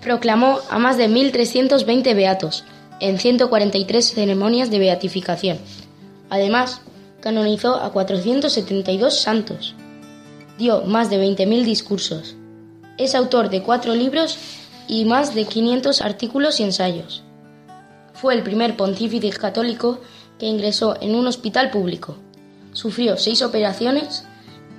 Proclamó 0.02 0.60
a 0.70 0.78
más 0.78 0.96
de 0.96 1.08
1.320 1.08 2.14
beatos, 2.14 2.64
en 3.00 3.18
143 3.18 4.14
ceremonias 4.14 4.70
de 4.70 4.78
beatificación. 4.78 5.58
Además, 6.30 6.80
canonizó 7.20 7.76
a 7.76 7.92
472 7.92 9.20
santos. 9.20 9.74
Dio 10.58 10.82
más 10.82 11.10
de 11.10 11.18
20.000 11.22 11.64
discursos. 11.64 12.36
Es 12.98 13.14
autor 13.14 13.50
de 13.50 13.62
cuatro 13.62 13.94
libros 13.94 14.38
y 14.88 15.04
más 15.04 15.34
de 15.34 15.44
500 15.44 16.00
artículos 16.00 16.60
y 16.60 16.62
ensayos. 16.62 17.25
Fue 18.20 18.34
el 18.34 18.42
primer 18.42 18.76
pontífice 18.76 19.30
católico 19.30 20.00
que 20.38 20.46
ingresó 20.46 20.96
en 21.00 21.14
un 21.14 21.26
hospital 21.26 21.70
público. 21.70 22.16
Sufrió 22.72 23.16
seis 23.18 23.42
operaciones 23.42 24.24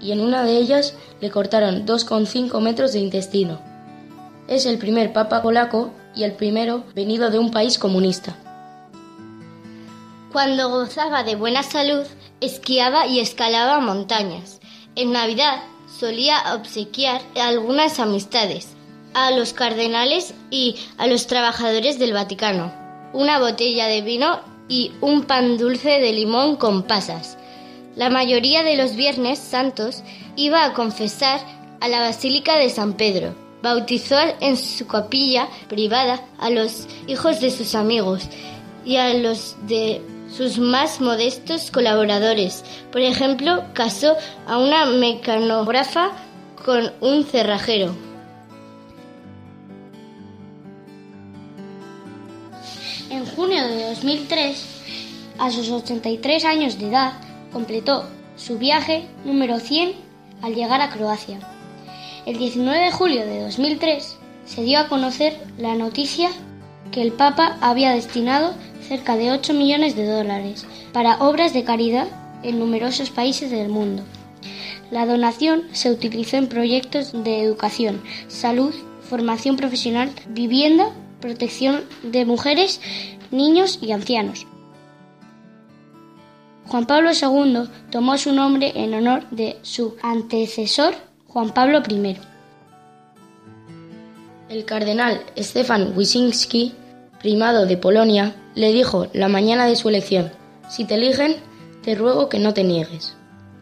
y 0.01 0.11
en 0.11 0.21
una 0.21 0.43
de 0.43 0.57
ellas 0.57 0.95
le 1.21 1.29
cortaron 1.29 1.85
2,5 1.85 2.59
metros 2.61 2.93
de 2.93 2.99
intestino. 2.99 3.59
Es 4.47 4.65
el 4.65 4.77
primer 4.77 5.13
papa 5.13 5.41
polaco 5.41 5.91
y 6.15 6.23
el 6.23 6.33
primero 6.33 6.83
venido 6.95 7.29
de 7.29 7.37
un 7.37 7.51
país 7.51 7.77
comunista. 7.77 8.35
Cuando 10.31 10.69
gozaba 10.69 11.23
de 11.23 11.35
buena 11.35 11.63
salud, 11.63 12.05
esquiaba 12.41 13.07
y 13.07 13.19
escalaba 13.19 13.79
montañas. 13.79 14.59
En 14.95 15.11
Navidad 15.11 15.61
solía 15.99 16.55
obsequiar 16.55 17.21
algunas 17.35 17.99
amistades, 17.99 18.69
a 19.13 19.31
los 19.31 19.53
cardenales 19.53 20.33
y 20.49 20.75
a 20.97 21.07
los 21.07 21.27
trabajadores 21.27 21.97
del 21.97 22.13
Vaticano, 22.13 22.86
una 23.13 23.39
botella 23.39 23.87
de 23.87 24.01
vino 24.01 24.39
y 24.67 24.91
un 25.01 25.23
pan 25.23 25.57
dulce 25.57 25.99
de 25.99 26.13
limón 26.13 26.55
con 26.55 26.83
pasas. 26.83 27.37
La 27.95 28.09
mayoría 28.09 28.63
de 28.63 28.75
los 28.75 28.95
viernes 28.95 29.39
santos 29.39 30.03
iba 30.35 30.63
a 30.63 30.73
confesar 30.73 31.39
a 31.79 31.87
la 31.87 32.01
Basílica 32.01 32.57
de 32.57 32.69
San 32.69 32.93
Pedro. 32.93 33.33
Bautizó 33.63 34.17
en 34.39 34.55
su 34.55 34.85
capilla 34.85 35.47
privada 35.67 36.23
a 36.39 36.49
los 36.49 36.87
hijos 37.07 37.41
de 37.41 37.49
sus 37.49 37.73
amigos 37.73 38.29
y 38.85 38.97
a 38.97 39.13
los 39.15 39.55
de 39.67 40.01
sus 40.31 40.59
más 40.59 41.01
modestos 41.01 41.71
colaboradores. 41.71 42.63
Por 42.91 43.01
ejemplo, 43.01 43.63
casó 43.73 44.15
a 44.47 44.57
una 44.57 44.85
mecanógrafa 44.85 46.11
con 46.63 46.91
un 47.01 47.23
cerrajero. 47.23 48.06
En 53.09 53.25
junio 53.25 53.65
de 53.65 53.83
2003, 53.89 54.65
a 55.39 55.49
sus 55.49 55.69
83 55.69 56.43
años 56.43 56.77
de 56.77 56.89
edad, 56.89 57.13
completó 57.53 58.03
su 58.35 58.57
viaje 58.57 59.05
número 59.23 59.61
100 59.61 59.93
al 60.41 60.53
llegar 60.53 60.81
a 60.81 60.89
Croacia. 60.89 61.39
El 62.25 62.37
19 62.37 62.77
de 62.77 62.91
julio 62.91 63.25
de 63.25 63.43
2003 63.43 64.17
se 64.45 64.63
dio 64.63 64.79
a 64.79 64.89
conocer 64.89 65.39
la 65.57 65.75
noticia 65.75 66.29
que 66.91 67.01
el 67.01 67.13
Papa 67.13 67.57
había 67.61 67.93
destinado 67.93 68.53
cerca 68.85 69.15
de 69.15 69.31
8 69.31 69.53
millones 69.53 69.95
de 69.95 70.05
dólares 70.05 70.65
para 70.91 71.17
obras 71.19 71.53
de 71.53 71.63
caridad 71.63 72.07
en 72.43 72.59
numerosos 72.59 73.09
países 73.09 73.51
del 73.51 73.69
mundo. 73.69 74.03
La 74.91 75.05
donación 75.05 75.63
se 75.71 75.91
utilizó 75.91 76.35
en 76.35 76.47
proyectos 76.47 77.11
de 77.23 77.41
educación, 77.41 78.01
salud, 78.27 78.73
formación 79.01 79.55
profesional, 79.55 80.11
vivienda, 80.27 80.91
protección 81.19 81.81
de 82.03 82.25
mujeres, 82.25 82.81
niños 83.31 83.79
y 83.81 83.91
ancianos. 83.91 84.45
Juan 86.67 86.85
Pablo 86.85 87.11
II 87.11 87.69
tomó 87.91 88.17
su 88.17 88.33
nombre 88.33 88.73
en 88.75 88.93
honor 88.93 89.29
de 89.31 89.57
su 89.61 89.95
antecesor, 90.01 90.95
Juan 91.27 91.53
Pablo 91.53 91.81
I. 91.87 92.17
El 94.49 94.65
cardenal 94.65 95.21
Stefan 95.37 95.93
Wyszynski, 95.95 96.73
primado 97.19 97.65
de 97.65 97.77
Polonia, 97.77 98.35
le 98.55 98.73
dijo 98.73 99.07
la 99.13 99.27
mañana 99.27 99.65
de 99.65 99.75
su 99.75 99.89
elección, 99.89 100.31
si 100.69 100.83
te 100.83 100.95
eligen, 100.95 101.37
te 101.83 101.95
ruego 101.95 102.27
que 102.27 102.39
no 102.39 102.53
te 102.53 102.63
niegues. 102.63 103.15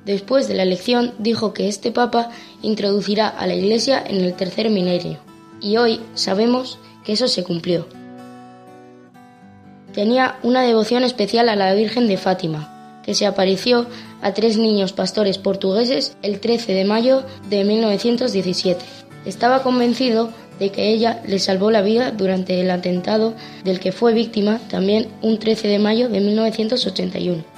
Después 0.05 0.47
de 0.47 0.55
la 0.55 0.63
elección 0.63 1.13
dijo 1.19 1.53
que 1.53 1.67
este 1.67 1.91
papa 1.91 2.29
introducirá 2.61 3.27
a 3.27 3.47
la 3.47 3.55
Iglesia 3.55 4.03
en 4.05 4.21
el 4.21 4.35
tercer 4.35 4.69
milenio, 4.69 5.19
y 5.61 5.77
hoy 5.77 5.99
sabemos 6.13 6.79
que 7.05 7.13
eso 7.13 7.27
se 7.27 7.43
cumplió. 7.43 7.87
Tenía 9.93 10.37
una 10.43 10.63
devoción 10.63 11.03
especial 11.03 11.47
a 11.47 11.55
la 11.55 11.73
Virgen 11.73 12.07
de 12.07 12.17
Fátima, 12.17 13.01
que 13.05 13.13
se 13.13 13.25
apareció 13.25 13.85
a 14.21 14.33
tres 14.33 14.57
niños 14.57 14.91
pastores 14.91 15.37
portugueses 15.37 16.17
el 16.21 16.39
13 16.39 16.73
de 16.73 16.83
mayo 16.83 17.23
de 17.49 17.63
1917. 17.63 18.83
Estaba 19.25 19.63
convencido 19.63 20.31
de 20.59 20.71
que 20.71 20.89
ella 20.89 21.21
le 21.25 21.39
salvó 21.39 21.71
la 21.71 21.81
vida 21.81 22.11
durante 22.11 22.59
el 22.59 22.71
atentado 22.71 23.33
del 23.63 23.79
que 23.79 23.91
fue 23.91 24.13
víctima 24.13 24.59
también 24.69 25.07
un 25.21 25.37
13 25.37 25.67
de 25.67 25.79
mayo 25.79 26.09
de 26.09 26.19
1981. 26.21 27.54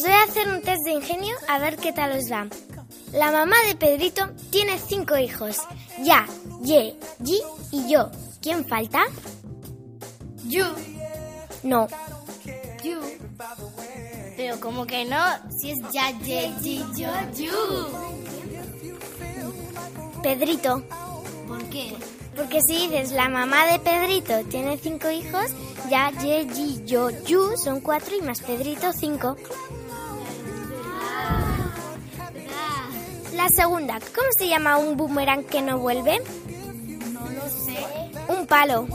Os 0.00 0.06
voy 0.06 0.14
a 0.14 0.22
hacer 0.22 0.48
un 0.48 0.62
test 0.62 0.82
de 0.84 0.92
ingenio 0.92 1.36
a 1.46 1.58
ver 1.58 1.76
qué 1.76 1.92
tal 1.92 2.12
os 2.12 2.32
va. 2.32 2.46
La 3.12 3.30
mamá 3.30 3.56
de 3.66 3.74
Pedrito 3.74 4.30
tiene 4.48 4.78
cinco 4.78 5.18
hijos. 5.18 5.58
Ya, 6.02 6.26
Ye, 6.62 6.96
Yi 7.18 7.42
y 7.70 7.86
yo. 7.86 8.10
¿Quién 8.40 8.64
falta? 8.64 9.02
You. 10.44 10.64
No. 11.62 11.86
You. 12.82 12.98
Pero 14.38 14.58
como 14.58 14.86
que 14.86 15.04
no, 15.04 15.18
si 15.58 15.72
es 15.72 15.78
ya, 15.92 16.18
ye, 16.20 16.50
yi, 16.62 16.82
yo, 16.96 17.10
you. 17.36 17.52
Pedrito. 20.22 20.82
¿Por 21.46 21.62
qué? 21.64 21.94
Porque 22.34 22.62
si 22.62 22.88
dices 22.88 23.12
la 23.12 23.28
mamá 23.28 23.66
de 23.66 23.78
Pedrito 23.80 24.44
tiene 24.48 24.78
cinco 24.78 25.10
hijos, 25.10 25.50
ya, 25.90 26.10
Ye, 26.22 26.46
Yi, 26.46 26.84
yo, 26.86 27.10
Yu 27.10 27.58
son 27.58 27.82
cuatro 27.82 28.16
y 28.16 28.22
más 28.22 28.40
Pedrito 28.40 28.94
cinco. 28.94 29.36
La 33.40 33.48
segunda, 33.48 33.98
¿cómo 34.14 34.28
se 34.36 34.48
llama 34.48 34.76
un 34.76 34.98
boomerang 34.98 35.44
que 35.44 35.62
no 35.62 35.78
vuelve? 35.78 36.20
No 37.10 37.20
lo 37.30 37.48
sé. 37.48 37.86
Un 38.28 38.46
palo. 38.46 38.86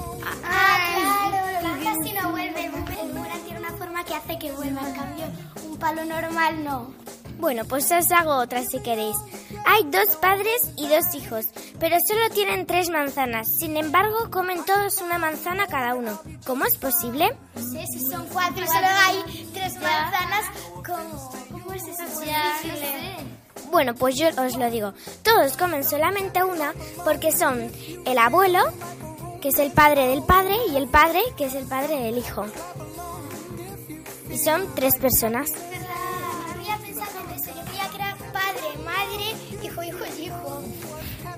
Ah, 0.43 1.31
claro. 1.31 1.83
Casi 1.83 2.13
no 2.13 2.29
vuelve. 2.29 2.65
El 2.65 3.11
boomerang 3.11 3.41
tiene 3.43 3.59
una 3.59 3.71
forma 3.71 4.03
que 4.05 4.13
hace 4.13 4.37
que 4.37 4.51
vuelva. 4.51 4.87
En 4.87 4.93
cambio, 4.93 5.25
un 5.67 5.79
palo 5.79 6.05
normal 6.05 6.63
no. 6.63 6.93
Bueno, 7.39 7.65
pues 7.65 7.91
os 7.91 8.11
hago 8.11 8.35
otra 8.35 8.63
si 8.63 8.79
queréis. 8.83 9.17
Hay 9.65 9.83
dos 9.85 10.15
padres 10.17 10.61
y 10.77 10.89
dos 10.89 11.15
hijos, 11.15 11.47
pero 11.79 11.97
solo 12.07 12.29
tienen 12.29 12.67
tres 12.67 12.91
manzanas. 12.91 13.47
Sin 13.47 13.77
embargo, 13.77 14.29
comen 14.29 14.63
todos 14.63 15.01
una 15.01 15.17
manzana 15.17 15.65
cada 15.65 15.95
uno. 15.95 16.21
¿Cómo 16.45 16.65
es 16.65 16.77
posible? 16.77 17.35
No 17.55 17.61
sé 17.63 17.87
si 17.87 17.99
son 18.11 18.27
cuatro 18.27 18.63
solo 18.67 18.87
hay 19.07 19.49
tres 19.55 19.73
manzanas. 19.81 20.45
¿Cómo? 20.85 21.31
¿Cómo 21.51 21.73
es 21.73 21.81
eso? 21.87 22.03
Ya, 22.23 22.59
no 22.63 22.75
sé. 22.75 23.34
Bueno, 23.71 23.95
pues 23.95 24.15
yo 24.15 24.27
os 24.29 24.55
lo 24.57 24.69
digo. 24.69 24.93
Todos 25.23 25.57
comen 25.57 25.83
solamente 25.83 26.43
una 26.43 26.73
porque 27.03 27.31
son 27.31 27.71
el 28.05 28.17
abuelo, 28.17 28.63
que 29.41 29.49
es 29.49 29.59
el 29.59 29.71
padre 29.71 30.07
del 30.07 30.23
padre, 30.23 30.55
y 30.71 30.75
el 30.75 30.87
padre, 30.87 31.21
que 31.37 31.45
es 31.45 31.55
el 31.55 31.65
padre 31.65 31.97
del 31.99 32.17
hijo. 32.17 32.45
Y 34.31 34.37
son 34.37 34.65
tres 34.75 34.97
personas. 34.97 35.51
Había 36.53 36.77
pensado 36.77 37.11
en 37.27 37.39
eso. 37.39 37.51
Yo 37.55 37.61
creía 37.65 37.89
que 37.89 37.95
era 37.95 38.15
padre, 38.33 38.83
madre, 38.83 39.65
hijo, 39.65 39.83
hijo, 39.83 40.05
hijo. 40.19 40.61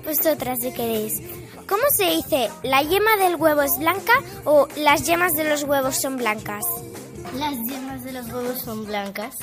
Pues 0.02 0.26
otra 0.26 0.56
si 0.56 0.72
queréis. 0.72 1.20
¿Cómo 1.68 1.82
se 1.90 2.04
dice? 2.10 2.50
¿La 2.62 2.82
yema 2.82 3.16
del 3.18 3.36
huevo 3.36 3.60
es 3.60 3.78
blanca 3.78 4.14
o 4.44 4.66
las 4.76 5.04
yemas 5.04 5.36
de 5.36 5.44
los 5.44 5.64
huevos 5.64 5.96
son 5.96 6.16
blancas? 6.16 6.64
¿Las 7.36 7.54
yemas 7.64 8.04
de 8.04 8.12
los 8.12 8.26
huevos 8.32 8.58
son 8.58 8.86
blancas? 8.86 9.36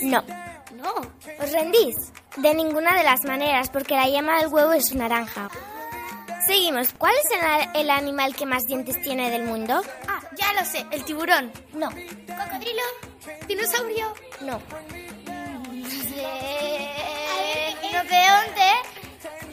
No. 0.00 0.22
No. 0.82 0.94
¿Os 1.42 1.52
rendís? 1.52 1.94
De 2.36 2.54
ninguna 2.54 2.96
de 2.96 3.04
las 3.04 3.22
maneras, 3.24 3.70
porque 3.70 3.94
la 3.94 4.06
yema 4.06 4.38
del 4.38 4.48
huevo 4.48 4.72
es 4.72 4.94
naranja. 4.94 5.48
Seguimos. 6.46 6.88
¿Cuál 6.98 7.14
es 7.22 7.30
el, 7.74 7.80
el 7.82 7.90
animal 7.90 8.34
que 8.34 8.46
más 8.46 8.64
dientes 8.64 9.00
tiene 9.02 9.30
del 9.30 9.44
mundo? 9.44 9.80
Ah, 10.08 10.20
ya 10.36 10.52
lo 10.54 10.64
sé. 10.66 10.84
El 10.90 11.04
tiburón. 11.04 11.52
No. 11.74 11.88
¿Cocodrilo? 11.88 12.82
¿Dinosaurio? 13.46 14.12
No. 14.40 14.60
No 15.72 15.88
sé. 15.88 16.88
¿Rinoceronte? 17.82 18.68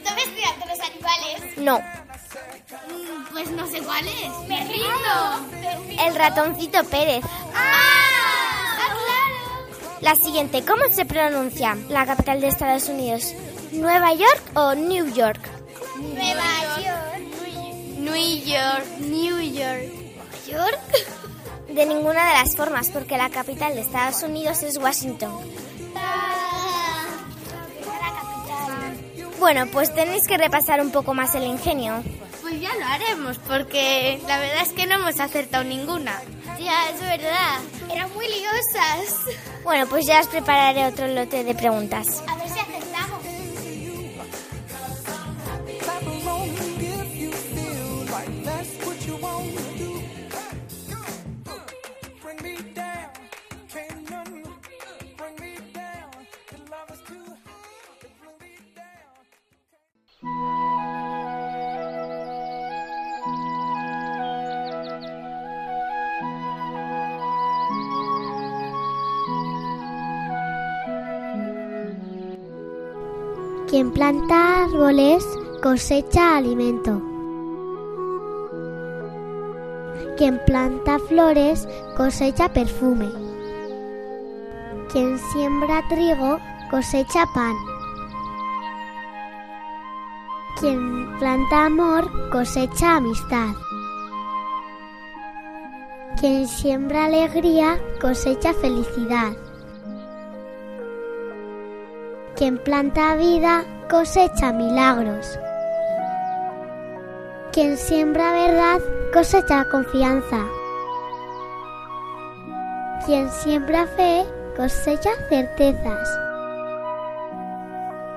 ¿Dónde 0.04 0.22
estudian 0.22 0.54
los 0.68 0.80
animales? 0.80 1.58
No. 1.58 1.78
Mm, 1.78 3.32
Pues 3.32 3.50
no 3.50 3.66
sé 3.66 3.80
cuál 3.82 4.06
es. 4.06 4.48
¡Me 4.48 4.64
rindo! 4.64 6.02
El 6.04 6.14
ratoncito 6.14 6.84
Pérez. 6.84 7.24
¡Ah! 7.54 8.09
La 10.00 10.16
siguiente, 10.16 10.64
¿cómo 10.64 10.82
se 10.90 11.04
pronuncia 11.04 11.76
la 11.90 12.06
capital 12.06 12.40
de 12.40 12.48
Estados 12.48 12.88
Unidos? 12.88 13.34
¿Nueva 13.72 14.14
York 14.14 14.42
o 14.54 14.74
New 14.74 15.12
York? 15.12 15.40
Nueva 15.98 16.42
York. 16.78 17.20
New 17.98 18.44
York. 18.44 18.86
New 19.00 19.40
York. 19.40 19.92
¿York? 20.48 20.80
De 21.68 21.86
ninguna 21.86 22.26
de 22.30 22.32
las 22.32 22.56
formas, 22.56 22.88
porque 22.88 23.16
la 23.16 23.30
capital 23.30 23.74
de 23.74 23.82
Estados 23.82 24.24
Unidos 24.24 24.60
es 24.64 24.76
Washington. 24.76 25.30
Bueno, 29.38 29.66
pues 29.70 29.94
tenéis 29.94 30.26
que 30.26 30.36
repasar 30.36 30.80
un 30.80 30.90
poco 30.90 31.14
más 31.14 31.34
el 31.36 31.44
ingenio. 31.44 32.02
Pues 32.42 32.60
ya 32.60 32.74
lo 32.74 32.84
haremos, 32.84 33.38
porque 33.38 34.20
la 34.26 34.40
verdad 34.40 34.62
es 34.62 34.72
que 34.72 34.86
no 34.86 34.96
hemos 34.96 35.20
acertado 35.20 35.62
ninguna. 35.62 36.20
Ya, 36.60 36.90
es 36.90 37.00
verdad. 37.00 37.58
Eran 37.90 38.12
muy 38.12 38.26
liosas. 38.28 39.16
Bueno, 39.64 39.86
pues 39.88 40.06
ya 40.06 40.20
os 40.20 40.26
prepararé 40.28 40.84
otro 40.84 41.06
lote 41.08 41.42
de 41.42 41.54
preguntas. 41.54 42.22
A 42.28 42.36
ver 42.36 42.48
si 42.48 42.58
acertamos. 42.58 42.89
Quien 73.70 73.92
planta 73.92 74.64
árboles 74.64 75.24
cosecha 75.62 76.36
alimento. 76.38 77.00
Quien 80.18 80.40
planta 80.44 80.98
flores 80.98 81.68
cosecha 81.96 82.48
perfume. 82.52 83.08
Quien 84.90 85.16
siembra 85.20 85.84
trigo 85.88 86.40
cosecha 86.68 87.24
pan. 87.32 87.54
Quien 90.58 91.16
planta 91.20 91.66
amor 91.66 92.10
cosecha 92.30 92.96
amistad. 92.96 93.54
Quien 96.18 96.48
siembra 96.48 97.04
alegría 97.04 97.78
cosecha 98.00 98.52
felicidad. 98.52 99.30
Quien 102.40 102.56
planta 102.56 103.16
vida 103.16 103.66
cosecha 103.90 104.50
milagros. 104.50 105.38
Quien 107.52 107.76
siembra 107.76 108.32
verdad 108.32 108.80
cosecha 109.12 109.66
confianza. 109.70 110.38
Quien 113.04 113.28
siembra 113.30 113.86
fe 113.88 114.24
cosecha 114.56 115.10
certezas. 115.28 116.08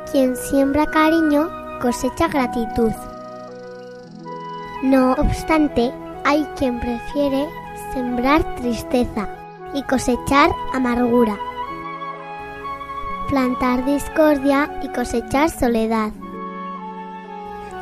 Quien 0.09 0.37
siembra 0.37 0.85
cariño 0.85 1.49
cosecha 1.81 2.29
gratitud. 2.29 2.93
No 4.83 5.15
obstante, 5.15 5.91
hay 6.23 6.45
quien 6.57 6.79
prefiere 6.79 7.45
sembrar 7.93 8.55
tristeza 8.55 9.27
y 9.73 9.83
cosechar 9.83 10.49
amargura 10.71 11.37
plantar 13.33 13.83
discordia 13.83 14.69
y 14.83 14.89
cosechar 14.89 15.49
soledad, 15.49 16.11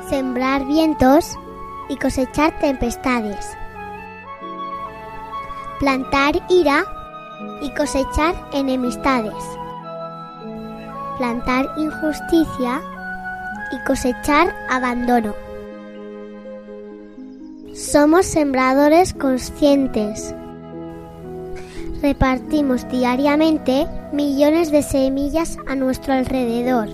sembrar 0.07 0.65
vientos 0.65 1.37
y 1.89 1.97
cosechar 1.97 2.57
tempestades, 2.61 3.45
plantar 5.77 6.35
ira 6.47 6.85
y 7.61 7.69
cosechar 7.73 8.33
enemistades, 8.53 9.43
plantar 11.17 11.67
injusticia 11.75 12.81
y 13.73 13.83
cosechar 13.85 14.55
abandono. 14.69 15.35
Somos 17.73 18.25
sembradores 18.25 19.13
conscientes. 19.13 20.33
Repartimos 22.01 22.89
diariamente 22.89 23.87
millones 24.11 24.71
de 24.71 24.81
semillas 24.81 25.59
a 25.67 25.75
nuestro 25.75 26.13
alrededor. 26.13 26.89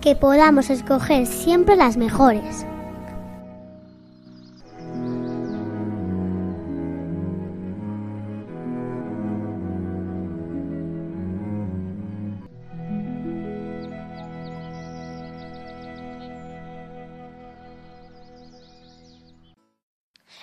Que 0.00 0.14
podamos 0.14 0.70
escoger 0.70 1.26
siempre 1.26 1.74
las 1.74 1.96
mejores. 1.96 2.64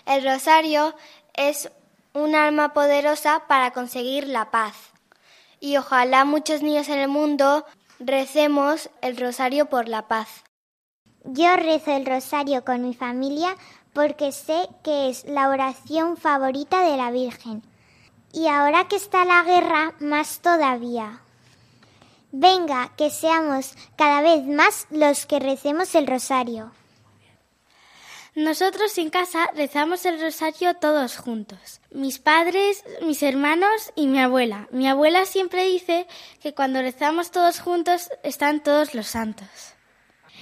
El 0.06 0.26
rosario 0.26 0.94
es 1.34 1.72
un 2.14 2.36
arma 2.36 2.74
poderosa 2.74 3.43
para 3.47 3.72
conseguir 3.72 4.28
la 4.28 4.51
paz. 4.51 4.76
Y 5.59 5.78
ojalá 5.78 6.26
muchos 6.26 6.61
niños 6.61 6.89
en 6.89 6.99
el 6.99 7.07
mundo 7.07 7.66
recemos 7.99 8.89
el 9.01 9.18
rosario 9.18 9.68
por 9.68 9.88
la 9.88 10.07
paz. 10.07 10.43
Yo 11.24 11.55
rezo 11.55 11.95
el 11.95 12.05
rosario 12.05 12.66
con 12.66 12.84
mi 12.84 12.93
familia 12.93 13.55
porque 13.93 14.32
sé 14.32 14.68
que 14.84 15.09
es 15.09 15.26
la 15.26 15.49
oración 15.49 16.18
favorita 16.18 16.84
de 16.84 16.97
la 16.97 17.11
Virgen. 17.11 17.64
Y 18.34 18.47
ahora 18.47 18.88
que 18.88 18.95
está 18.95 19.26
la 19.26 19.43
guerra, 19.43 19.93
más 19.99 20.39
todavía. 20.39 21.22
Venga, 22.32 22.91
que 22.97 23.11
seamos 23.11 23.76
cada 23.95 24.22
vez 24.22 24.43
más 24.45 24.88
los 24.89 25.28
que 25.28 25.39
recemos 25.39 25.93
el 25.93 26.07
rosario. 26.07 26.72
Nosotros 28.36 28.98
en 28.98 29.12
casa 29.12 29.52
rezamos 29.56 30.08
el 30.08 30.20
rosario 30.20 30.74
todos 30.74 31.18
juntos. 31.18 31.82
Mis 31.92 32.18
padres, 32.18 32.84
mis 33.04 33.22
hermanos 33.22 33.92
y 33.96 34.08
mi 34.08 34.20
abuela. 34.20 34.68
Mi 34.72 34.88
abuela 34.88 35.26
siempre 35.26 35.68
dice 35.68 36.08
que 36.42 36.56
cuando 36.56 36.82
rezamos 36.82 37.30
todos 37.30 37.60
juntos 37.60 38.10
están 38.24 38.64
todos 38.64 38.96
los 38.96 39.06
santos. 39.06 39.48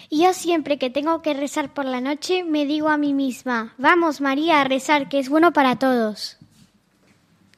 Yo 0.09 0.33
siempre 0.33 0.77
que 0.77 0.89
tengo 0.89 1.21
que 1.21 1.33
rezar 1.33 1.73
por 1.73 1.83
la 1.83 1.99
noche 1.99 2.45
me 2.45 2.65
digo 2.65 2.87
a 2.87 2.97
mí 2.97 3.13
misma, 3.13 3.75
vamos 3.77 4.21
María 4.21 4.61
a 4.61 4.63
rezar, 4.63 5.09
que 5.09 5.19
es 5.19 5.27
bueno 5.27 5.51
para 5.51 5.77
todos. 5.77 6.37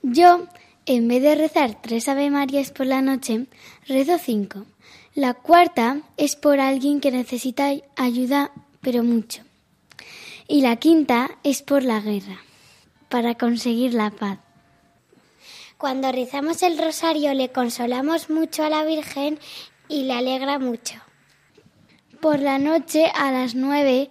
Yo, 0.01 0.47
en 0.87 1.07
vez 1.07 1.21
de 1.21 1.35
rezar 1.35 1.79
tres 1.79 2.07
Ave 2.07 2.31
Marías 2.31 2.71
por 2.71 2.87
la 2.87 3.01
noche, 3.01 3.45
rezo 3.87 4.17
cinco. 4.17 4.65
La 5.13 5.35
cuarta 5.35 6.01
es 6.17 6.35
por 6.35 6.59
alguien 6.59 7.01
que 7.01 7.11
necesita 7.11 7.71
ayuda, 7.95 8.51
pero 8.81 9.03
mucho. 9.03 9.43
Y 10.47 10.61
la 10.61 10.75
quinta 10.75 11.31
es 11.43 11.61
por 11.61 11.83
la 11.83 11.99
guerra, 11.99 12.39
para 13.09 13.35
conseguir 13.35 13.93
la 13.93 14.11
paz. 14.11 14.39
Cuando 15.77 16.11
rezamos 16.11 16.63
el 16.63 16.77
rosario 16.77 17.33
le 17.33 17.51
consolamos 17.51 18.29
mucho 18.29 18.63
a 18.63 18.69
la 18.69 18.85
Virgen 18.85 19.39
y 19.89 20.03
le 20.03 20.13
alegra 20.13 20.59
mucho. 20.59 20.95
Por 22.21 22.39
la 22.39 22.57
noche 22.57 23.11
a 23.13 23.31
las 23.31 23.53
nueve 23.53 24.09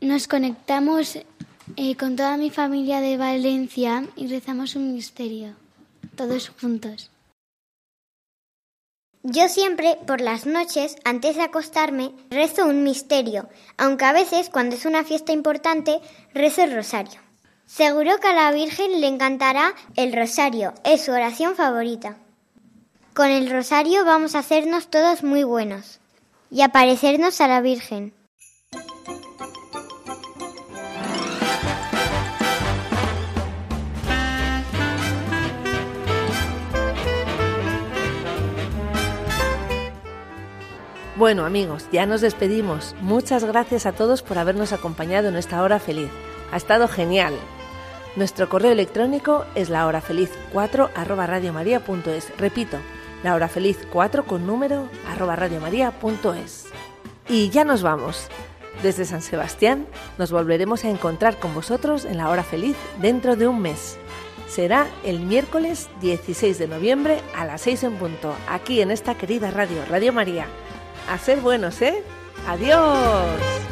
nos 0.00 0.26
conectamos 0.26 1.18
eh, 1.76 1.96
con 1.96 2.16
toda 2.16 2.36
mi 2.36 2.50
familia 2.50 3.00
de 3.00 3.16
Valencia 3.16 4.04
y 4.16 4.26
rezamos 4.26 4.74
un 4.74 4.94
misterio, 4.94 5.54
todos 6.16 6.50
juntos. 6.60 7.11
Yo 9.24 9.48
siempre, 9.48 9.98
por 10.04 10.20
las 10.20 10.46
noches, 10.46 10.96
antes 11.04 11.36
de 11.36 11.42
acostarme, 11.42 12.10
rezo 12.30 12.66
un 12.66 12.82
misterio, 12.82 13.48
aunque 13.78 14.04
a 14.04 14.12
veces, 14.12 14.50
cuando 14.50 14.74
es 14.74 14.84
una 14.84 15.04
fiesta 15.04 15.32
importante, 15.32 16.00
rezo 16.34 16.64
el 16.64 16.74
rosario. 16.74 17.20
Seguro 17.66 18.18
que 18.18 18.26
a 18.26 18.32
la 18.32 18.50
Virgen 18.50 19.00
le 19.00 19.06
encantará 19.06 19.74
el 19.94 20.12
rosario, 20.12 20.74
es 20.82 21.04
su 21.04 21.12
oración 21.12 21.54
favorita. 21.54 22.16
Con 23.14 23.28
el 23.28 23.48
rosario 23.48 24.04
vamos 24.04 24.34
a 24.34 24.40
hacernos 24.40 24.88
todos 24.88 25.22
muy 25.22 25.44
buenos 25.44 26.00
y 26.50 26.62
a 26.62 26.70
parecernos 26.70 27.40
a 27.40 27.46
la 27.46 27.60
Virgen. 27.60 28.12
Bueno 41.14 41.44
amigos, 41.44 41.86
ya 41.92 42.06
nos 42.06 42.22
despedimos. 42.22 42.94
Muchas 43.02 43.44
gracias 43.44 43.84
a 43.84 43.92
todos 43.92 44.22
por 44.22 44.38
habernos 44.38 44.72
acompañado 44.72 45.28
en 45.28 45.36
esta 45.36 45.62
hora 45.62 45.78
feliz. 45.78 46.08
Ha 46.50 46.56
estado 46.56 46.88
genial. 46.88 47.34
Nuestro 48.16 48.48
correo 48.48 48.72
electrónico 48.72 49.44
es 49.54 49.68
lahorafeliz4 49.70 50.88
arroba 50.94 51.26
radiomaria.es. 51.26 52.38
Repito, 52.38 52.78
lahorafeliz4 53.24 54.24
con 54.24 54.46
número 54.46 54.88
arroba 55.06 55.36
Y 57.28 57.50
ya 57.50 57.64
nos 57.64 57.82
vamos. 57.82 58.28
Desde 58.82 59.04
San 59.04 59.20
Sebastián 59.20 59.86
nos 60.16 60.32
volveremos 60.32 60.82
a 60.86 60.88
encontrar 60.88 61.38
con 61.38 61.54
vosotros 61.54 62.06
en 62.06 62.16
la 62.16 62.30
hora 62.30 62.42
feliz 62.42 62.76
dentro 63.02 63.36
de 63.36 63.46
un 63.46 63.60
mes. 63.60 63.98
Será 64.48 64.86
el 65.04 65.20
miércoles 65.20 65.90
16 66.00 66.58
de 66.58 66.68
noviembre 66.68 67.20
a 67.36 67.44
las 67.44 67.60
6 67.60 67.84
en 67.84 67.96
punto, 67.96 68.34
aquí 68.48 68.80
en 68.80 68.90
esta 68.90 69.14
querida 69.14 69.50
radio, 69.50 69.84
Radio 69.90 70.14
María 70.14 70.46
a 71.08 71.18
buenos, 71.40 71.80
¿eh? 71.82 72.02
Adiós. 72.46 73.71